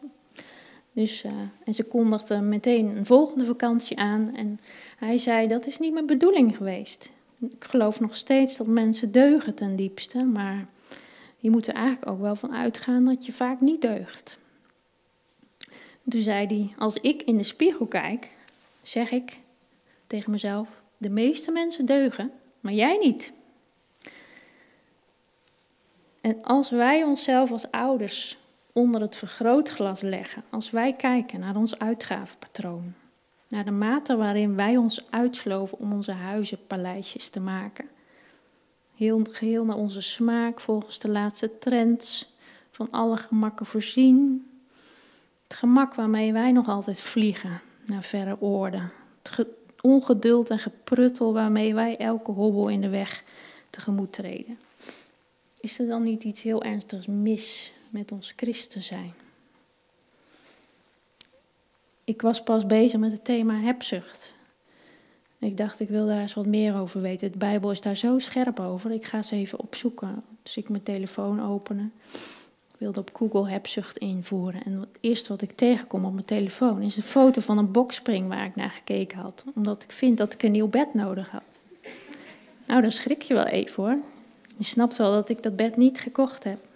[0.98, 1.32] Dus, uh,
[1.64, 4.34] en ze kondigden meteen een volgende vakantie aan.
[4.34, 4.60] En
[4.96, 7.10] hij zei, dat is niet mijn bedoeling geweest.
[7.40, 10.24] Ik geloof nog steeds dat mensen deugen ten diepste.
[10.24, 10.66] Maar
[11.36, 14.38] je moet er eigenlijk ook wel van uitgaan dat je vaak niet deugt.
[16.08, 18.30] Toen zei hij, als ik in de spiegel kijk,
[18.82, 19.38] zeg ik
[20.06, 23.32] tegen mezelf, de meeste mensen deugen, maar jij niet.
[26.20, 28.38] En als wij onszelf als ouders
[28.78, 32.94] onder het vergrootglas leggen, als wij kijken naar ons uitgavenpatroon,
[33.48, 37.88] naar de mate waarin wij ons uitsloven om onze huizen paleisjes te maken,
[38.94, 42.36] heel geheel naar onze smaak volgens de laatste trends,
[42.70, 44.48] van alle gemakken voorzien,
[45.42, 48.92] het gemak waarmee wij nog altijd vliegen naar verre oorden.
[49.22, 49.46] Het
[49.80, 53.24] ongeduld en gepruttel waarmee wij elke hobbel in de weg
[53.70, 54.58] tegemoet treden.
[55.60, 59.14] Is er dan niet iets heel ernstigs mis met ons christen zijn?
[62.04, 64.32] Ik was pas bezig met het thema hebzucht.
[65.38, 67.32] Ik dacht, ik wil daar eens wat meer over weten.
[67.32, 68.90] De Bijbel is daar zo scherp over.
[68.90, 70.24] Ik ga eens even opzoeken.
[70.42, 71.92] Dus ik mijn telefoon openen
[72.78, 74.62] wilde op Google hebzucht invoeren.
[74.64, 78.28] En het eerste wat ik tegenkom op mijn telefoon is een foto van een bokspring
[78.28, 79.44] waar ik naar gekeken had.
[79.54, 81.42] Omdat ik vind dat ik een nieuw bed nodig had.
[82.66, 83.98] Nou, dan schrik je wel even hoor.
[84.56, 86.67] Je snapt wel dat ik dat bed niet gekocht heb.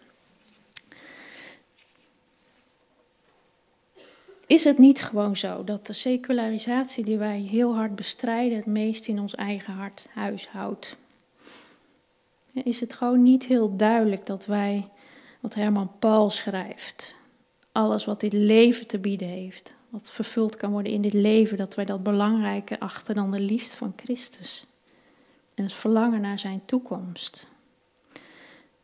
[4.52, 9.08] Is het niet gewoon zo dat de secularisatie die wij heel hard bestrijden, het meest
[9.08, 10.96] in ons eigen hart huishoudt?
[12.52, 14.88] Is het gewoon niet heel duidelijk dat wij
[15.40, 17.14] wat Herman Paul schrijft.
[17.72, 21.74] Alles wat dit leven te bieden heeft, wat vervuld kan worden in dit leven, dat
[21.74, 24.64] wij dat belangrijker achten dan de liefde van Christus.
[25.54, 27.46] En het verlangen naar zijn toekomst.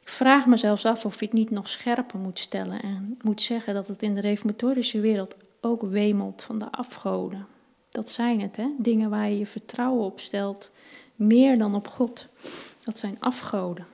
[0.01, 3.43] Ik vraag me zelfs af of je het niet nog scherper moet stellen en moet
[3.43, 7.47] zeggen dat het in de reformatorische wereld ook wemelt van de afgoden.
[7.89, 8.69] Dat zijn het, hè?
[8.79, 10.71] dingen waar je je vertrouwen op stelt,
[11.15, 12.27] meer dan op God.
[12.85, 13.87] Dat zijn afgoden.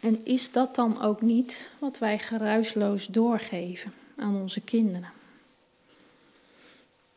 [0.00, 5.10] En is dat dan ook niet wat wij geruisloos doorgeven aan onze kinderen?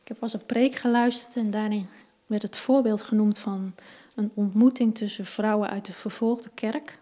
[0.01, 1.88] Ik heb pas een preek geluisterd en daarin
[2.25, 3.73] werd het voorbeeld genoemd van
[4.15, 6.99] een ontmoeting tussen vrouwen uit de vervolgde kerk,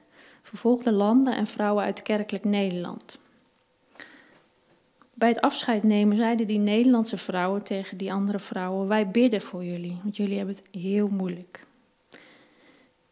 [0.50, 3.20] vervolgde landen en vrouwen uit kerkelijk Nederland.
[5.14, 9.64] Bij het afscheid nemen zeiden die Nederlandse vrouwen tegen die andere vrouwen: Wij bidden voor
[9.64, 11.66] jullie, want jullie hebben het heel moeilijk.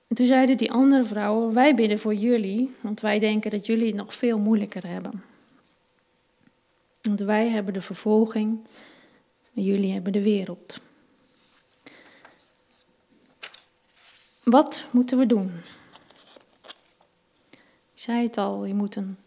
[0.07, 3.88] En toen zeiden die andere vrouwen: Wij bidden voor jullie, want wij denken dat jullie
[3.88, 5.23] het nog veel moeilijker hebben.
[7.01, 8.59] Want wij hebben de vervolging
[9.53, 10.79] en jullie hebben de wereld.
[14.43, 15.51] Wat moeten we doen?
[17.98, 19.18] Ik zei het al, je moet een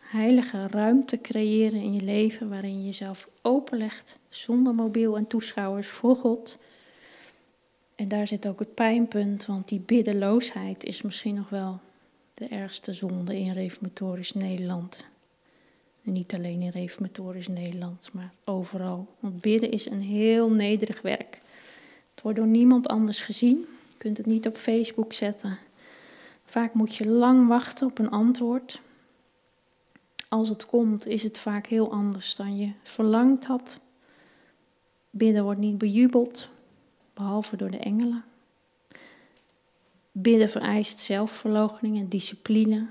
[0.00, 6.16] heilige ruimte creëren in je leven waarin je jezelf openlegt zonder mobiel en toeschouwers voor
[6.16, 6.56] God.
[7.94, 11.80] En daar zit ook het pijnpunt, want die biddeloosheid is misschien nog wel
[12.34, 15.04] de ergste zonde in reformatorisch Nederland.
[16.04, 19.06] En niet alleen in reformatorisch Nederland, maar overal.
[19.20, 21.40] Want bidden is een heel nederig werk.
[22.10, 23.66] Het wordt door niemand anders gezien.
[23.88, 25.58] Je kunt het niet op Facebook zetten.
[26.52, 28.80] Vaak moet je lang wachten op een antwoord.
[30.28, 33.80] Als het komt, is het vaak heel anders dan je verlangd had.
[35.10, 36.50] Bidden wordt niet bejubeld,
[37.14, 38.24] behalve door de engelen.
[40.12, 42.86] Bidden vereist zelfverloochening en discipline.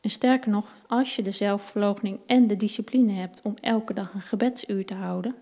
[0.00, 4.20] En sterker nog, als je de zelfverloochening en de discipline hebt om elke dag een
[4.20, 5.34] gebedsuur te houden,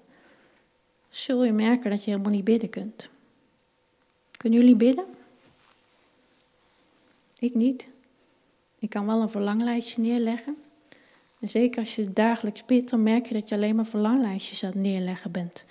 [1.09, 3.09] zul je merken dat je helemaal niet bidden kunt.
[4.31, 5.18] Kunnen jullie bidden?
[7.39, 7.89] Ik niet.
[8.79, 10.57] Ik kan wel een verlanglijstje neerleggen.
[11.41, 14.71] En zeker als je dagelijks bidt, dan merk je dat je alleen maar verlanglijstjes aan
[14.71, 15.65] het neerleggen bent.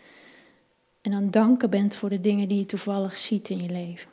[1.01, 4.09] En aan danken bent voor de dingen die je toevallig ziet in je leven.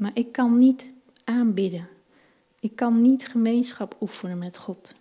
[0.00, 0.92] Maar ik kan niet
[1.24, 1.88] aanbidden.
[2.60, 4.94] Ik kan niet gemeenschap oefenen met God.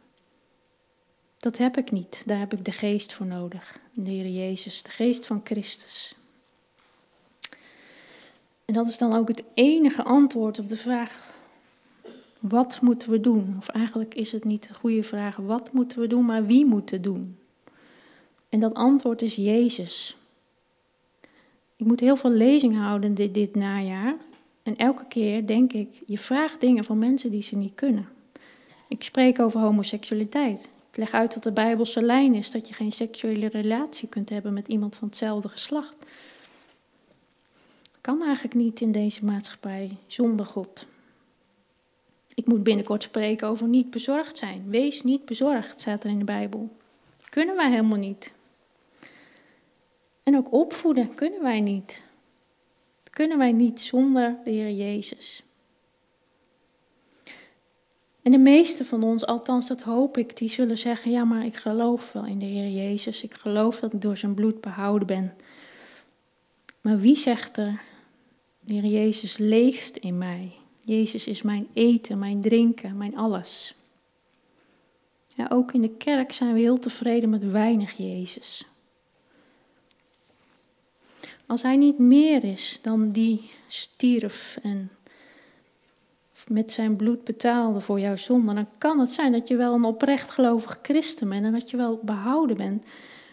[1.38, 2.24] Dat heb ik niet.
[2.26, 3.80] Daar heb ik de geest voor nodig.
[3.93, 6.16] De Heer Jezus, de geest van Christus.
[8.66, 11.36] En dat is dan ook het enige antwoord op de vraag:
[12.40, 13.56] wat moeten we doen?
[13.58, 16.92] Of eigenlijk is het niet de goede vraag: wat moeten we doen, maar wie moet
[16.92, 17.38] het doen?
[18.50, 20.18] En dat antwoord is Jezus.
[21.76, 24.16] Ik moet heel veel lezing houden dit, dit najaar.
[24.64, 28.10] En elke keer denk ik, je vraagt dingen van mensen die ze niet kunnen.
[28.88, 30.70] Ik spreek over homoseksualiteit.
[30.90, 34.54] Ik leg uit dat de Bijbelse lijn is dat je geen seksuele relatie kunt hebben
[34.54, 35.96] met iemand van hetzelfde geslacht.
[38.02, 40.86] Kan eigenlijk niet in deze maatschappij zonder God.
[42.38, 44.70] Ik moet binnenkort spreken over niet bezorgd zijn.
[44.70, 46.70] Wees niet bezorgd, staat er in de Bijbel.
[47.30, 48.34] Kunnen wij helemaal niet.
[50.24, 52.06] En ook opvoeden kunnen wij niet
[53.18, 55.44] kunnen wij niet zonder de Heer Jezus.
[58.22, 61.56] En de meeste van ons, althans dat hoop ik, die zullen zeggen: Ja, maar ik
[61.56, 63.24] geloof wel in de Heer Jezus.
[63.24, 65.36] Ik geloof dat ik door zijn bloed behouden ben.
[66.82, 67.82] Maar wie zegt er:
[68.60, 70.52] De Heer Jezus leeft in mij?
[70.88, 73.76] Jezus is mijn eten, mijn drinken, mijn alles.
[75.36, 78.66] Ja, ook in de kerk zijn we heel tevreden met weinig Jezus.
[81.46, 84.92] Als hij niet meer is dan die stierf en
[86.48, 89.84] met zijn bloed betaalde voor jouw zonde, dan kan het zijn dat je wel een
[89.84, 92.86] oprecht gelovig christen bent en dat je wel behouden bent,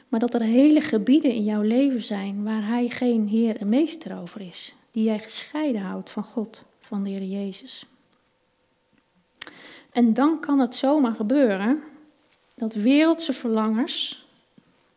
[0.08, 4.20] maar dat er hele gebieden in jouw leven zijn waar hij geen Heer en Meester
[4.20, 7.86] over is, die jij gescheiden houdt van God, van de Heer Jezus.
[9.92, 11.82] En dan kan het zomaar gebeuren
[12.54, 14.26] dat wereldse verlangers,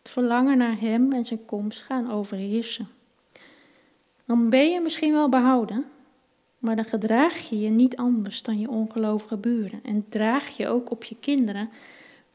[0.02, 2.88] het verlangen naar Hem en zijn komst gaan overheersen.
[4.26, 5.86] Dan ben je misschien wel behouden,
[6.58, 9.80] maar dan gedraag je je niet anders dan je ongelovige buren.
[9.84, 11.70] En draag je ook op je kinderen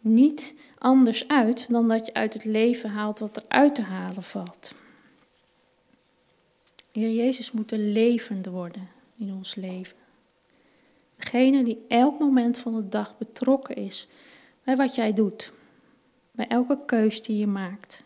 [0.00, 4.22] niet anders uit dan dat je uit het leven haalt wat er uit te halen
[4.22, 4.74] valt.
[6.92, 9.96] Heer Jezus moet een levende worden in ons leven.
[11.16, 14.08] Degene die elk moment van de dag betrokken is
[14.64, 15.52] bij wat jij doet,
[16.30, 18.02] bij elke keus die je maakt.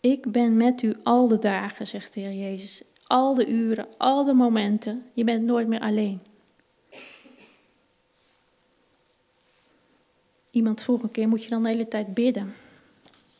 [0.00, 2.82] Ik ben met u al de dagen, zegt de Heer Jezus.
[3.06, 5.04] Al de uren, al de momenten.
[5.12, 6.20] Je bent nooit meer alleen.
[10.50, 12.54] Iemand vroeg een keer, moet je dan de hele tijd bidden?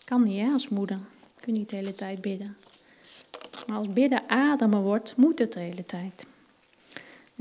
[0.05, 0.99] Kan niet, hè, als moeder.
[1.41, 2.57] Kun je niet de hele tijd bidden.
[3.66, 6.27] Maar als bidden ademen wordt, moet het de hele tijd.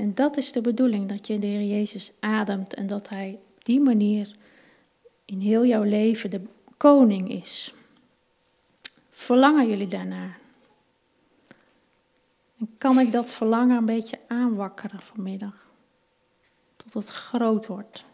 [0.00, 3.64] En dat is de bedoeling, dat je de Heer Jezus ademt en dat Hij op
[3.64, 4.34] die manier
[5.24, 6.40] in heel jouw leven de
[6.76, 7.74] koning is.
[9.10, 10.38] Verlangen jullie daarnaar?
[12.58, 15.66] En kan ik dat verlangen een beetje aanwakkeren vanmiddag?
[16.76, 18.04] Tot het groot wordt.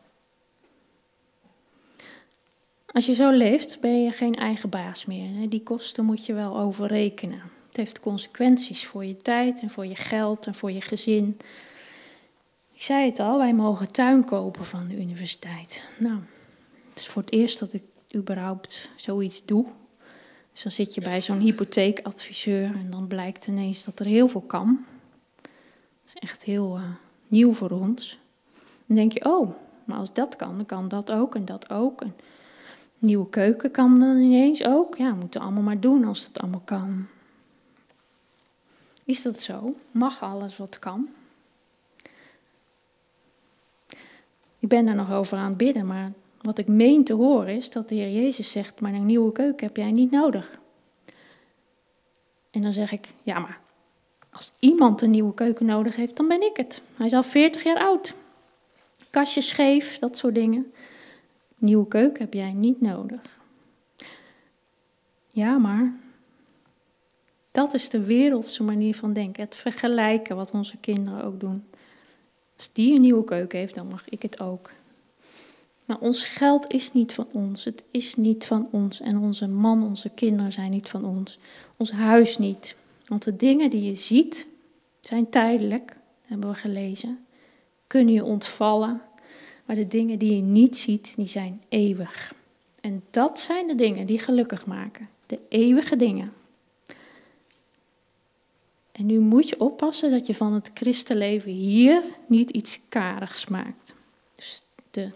[2.87, 5.49] Als je zo leeft, ben je geen eigen baas meer.
[5.49, 7.43] Die kosten moet je wel overrekenen.
[7.66, 11.37] Het heeft consequenties voor je tijd en voor je geld en voor je gezin.
[12.77, 15.85] Ik zei het al, wij mogen tuin kopen van de universiteit.
[15.99, 16.18] Nou,
[16.89, 17.83] Het is voor het eerst dat ik
[18.14, 19.66] überhaupt zoiets doe.
[20.53, 24.41] Dus dan zit je bij zo'n hypotheekadviseur en dan blijkt ineens dat er heel veel
[24.41, 24.85] kan.
[25.43, 25.51] Dat
[26.05, 26.83] is echt heel uh,
[27.29, 28.18] nieuw voor ons.
[28.87, 29.51] Dan denk je, oh,
[29.85, 32.01] maar als dat kan, dan kan dat ook en dat ook.
[32.01, 32.14] En
[32.99, 34.97] nieuwe keuken kan dan ineens ook.
[34.97, 37.07] Ja, we moeten allemaal maar doen als dat allemaal kan.
[39.05, 39.74] Is dat zo?
[39.91, 41.09] Mag alles wat kan?
[44.67, 47.71] Ik ben daar nog over aan het bidden, maar wat ik meen te horen is
[47.71, 50.59] dat de Heer Jezus zegt, maar een nieuwe keuken heb jij niet nodig.
[52.51, 53.61] En dan zeg ik, ja maar
[54.31, 56.83] als iemand een nieuwe keuken nodig heeft, dan ben ik het.
[56.97, 58.14] Hij is al 40 jaar oud.
[59.11, 60.73] Kastje scheef, dat soort dingen.
[61.57, 63.39] Nieuwe keuken heb jij niet nodig.
[65.31, 65.95] Ja, maar
[67.51, 69.43] dat is de wereldse manier van denken.
[69.43, 71.64] Het vergelijken wat onze kinderen ook doen.
[72.57, 74.71] Als die een nieuwe keuken heeft, dan mag ik het ook.
[75.87, 77.65] Maar ons geld is niet van ons.
[77.65, 79.01] Het is niet van ons.
[79.01, 81.39] En onze man, onze kinderen zijn niet van ons.
[81.77, 82.77] Ons huis niet.
[83.07, 84.47] Want de dingen die je ziet,
[85.01, 87.27] zijn tijdelijk, hebben we gelezen.
[87.87, 89.01] Kunnen je ontvallen.
[89.65, 92.35] Maar de dingen die je niet ziet, die zijn eeuwig.
[92.81, 95.09] En dat zijn de dingen die gelukkig maken.
[95.27, 96.33] De eeuwige dingen.
[98.97, 103.94] En nu moet je oppassen dat je van het christenleven hier niet iets karigs maakt.
[104.34, 105.11] Dus de,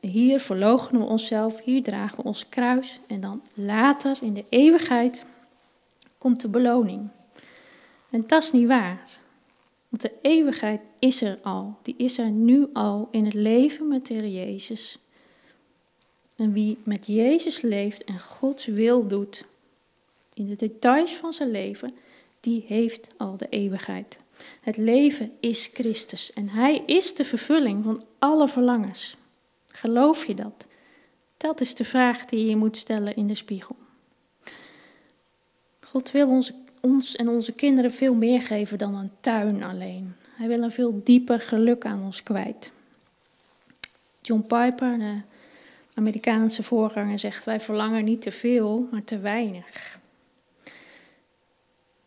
[0.00, 5.24] hier verloochenen we onszelf, hier dragen we ons kruis en dan later in de eeuwigheid
[6.18, 7.08] komt de beloning.
[8.10, 9.08] En dat is niet waar.
[9.88, 11.76] Want de eeuwigheid is er al.
[11.82, 14.98] Die is er nu al in het leven met de Heer Jezus.
[16.36, 19.44] En wie met Jezus leeft en Gods wil doet,
[20.34, 21.94] in de details van zijn leven,
[22.40, 24.20] die heeft al de eeuwigheid.
[24.60, 29.16] Het leven is Christus en Hij is de vervulling van alle verlangens.
[29.66, 30.66] Geloof je dat?
[31.36, 33.76] Dat is de vraag die je moet stellen in de spiegel.
[35.80, 40.14] God wil ons, ons en onze kinderen veel meer geven dan een tuin alleen.
[40.36, 42.72] Hij wil een veel dieper geluk aan ons kwijt.
[44.20, 45.20] John Piper, de
[45.94, 49.97] Amerikaanse voorganger, zegt: Wij verlangen niet te veel, maar te weinig.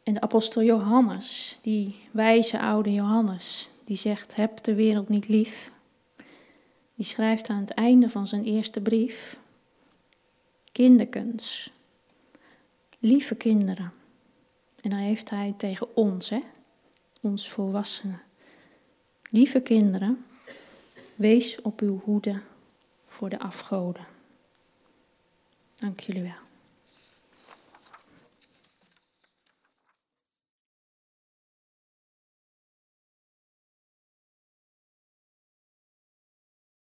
[0.04, 5.72] En de apostel Johannes, die wijze oude Johannes, die zegt: Heb de wereld niet lief.
[6.95, 9.39] Die schrijft aan het einde van zijn eerste brief:
[10.72, 11.72] Kinderkens,
[12.99, 13.93] lieve kinderen.
[14.82, 16.41] En dan heeft hij tegen ons, hè,
[17.22, 18.22] ons volwassenen.
[19.30, 20.26] Lieve kinderen,
[21.16, 22.41] wees op uw hoede
[23.08, 24.06] voor de afgoden.
[25.76, 26.51] Dank jullie wel.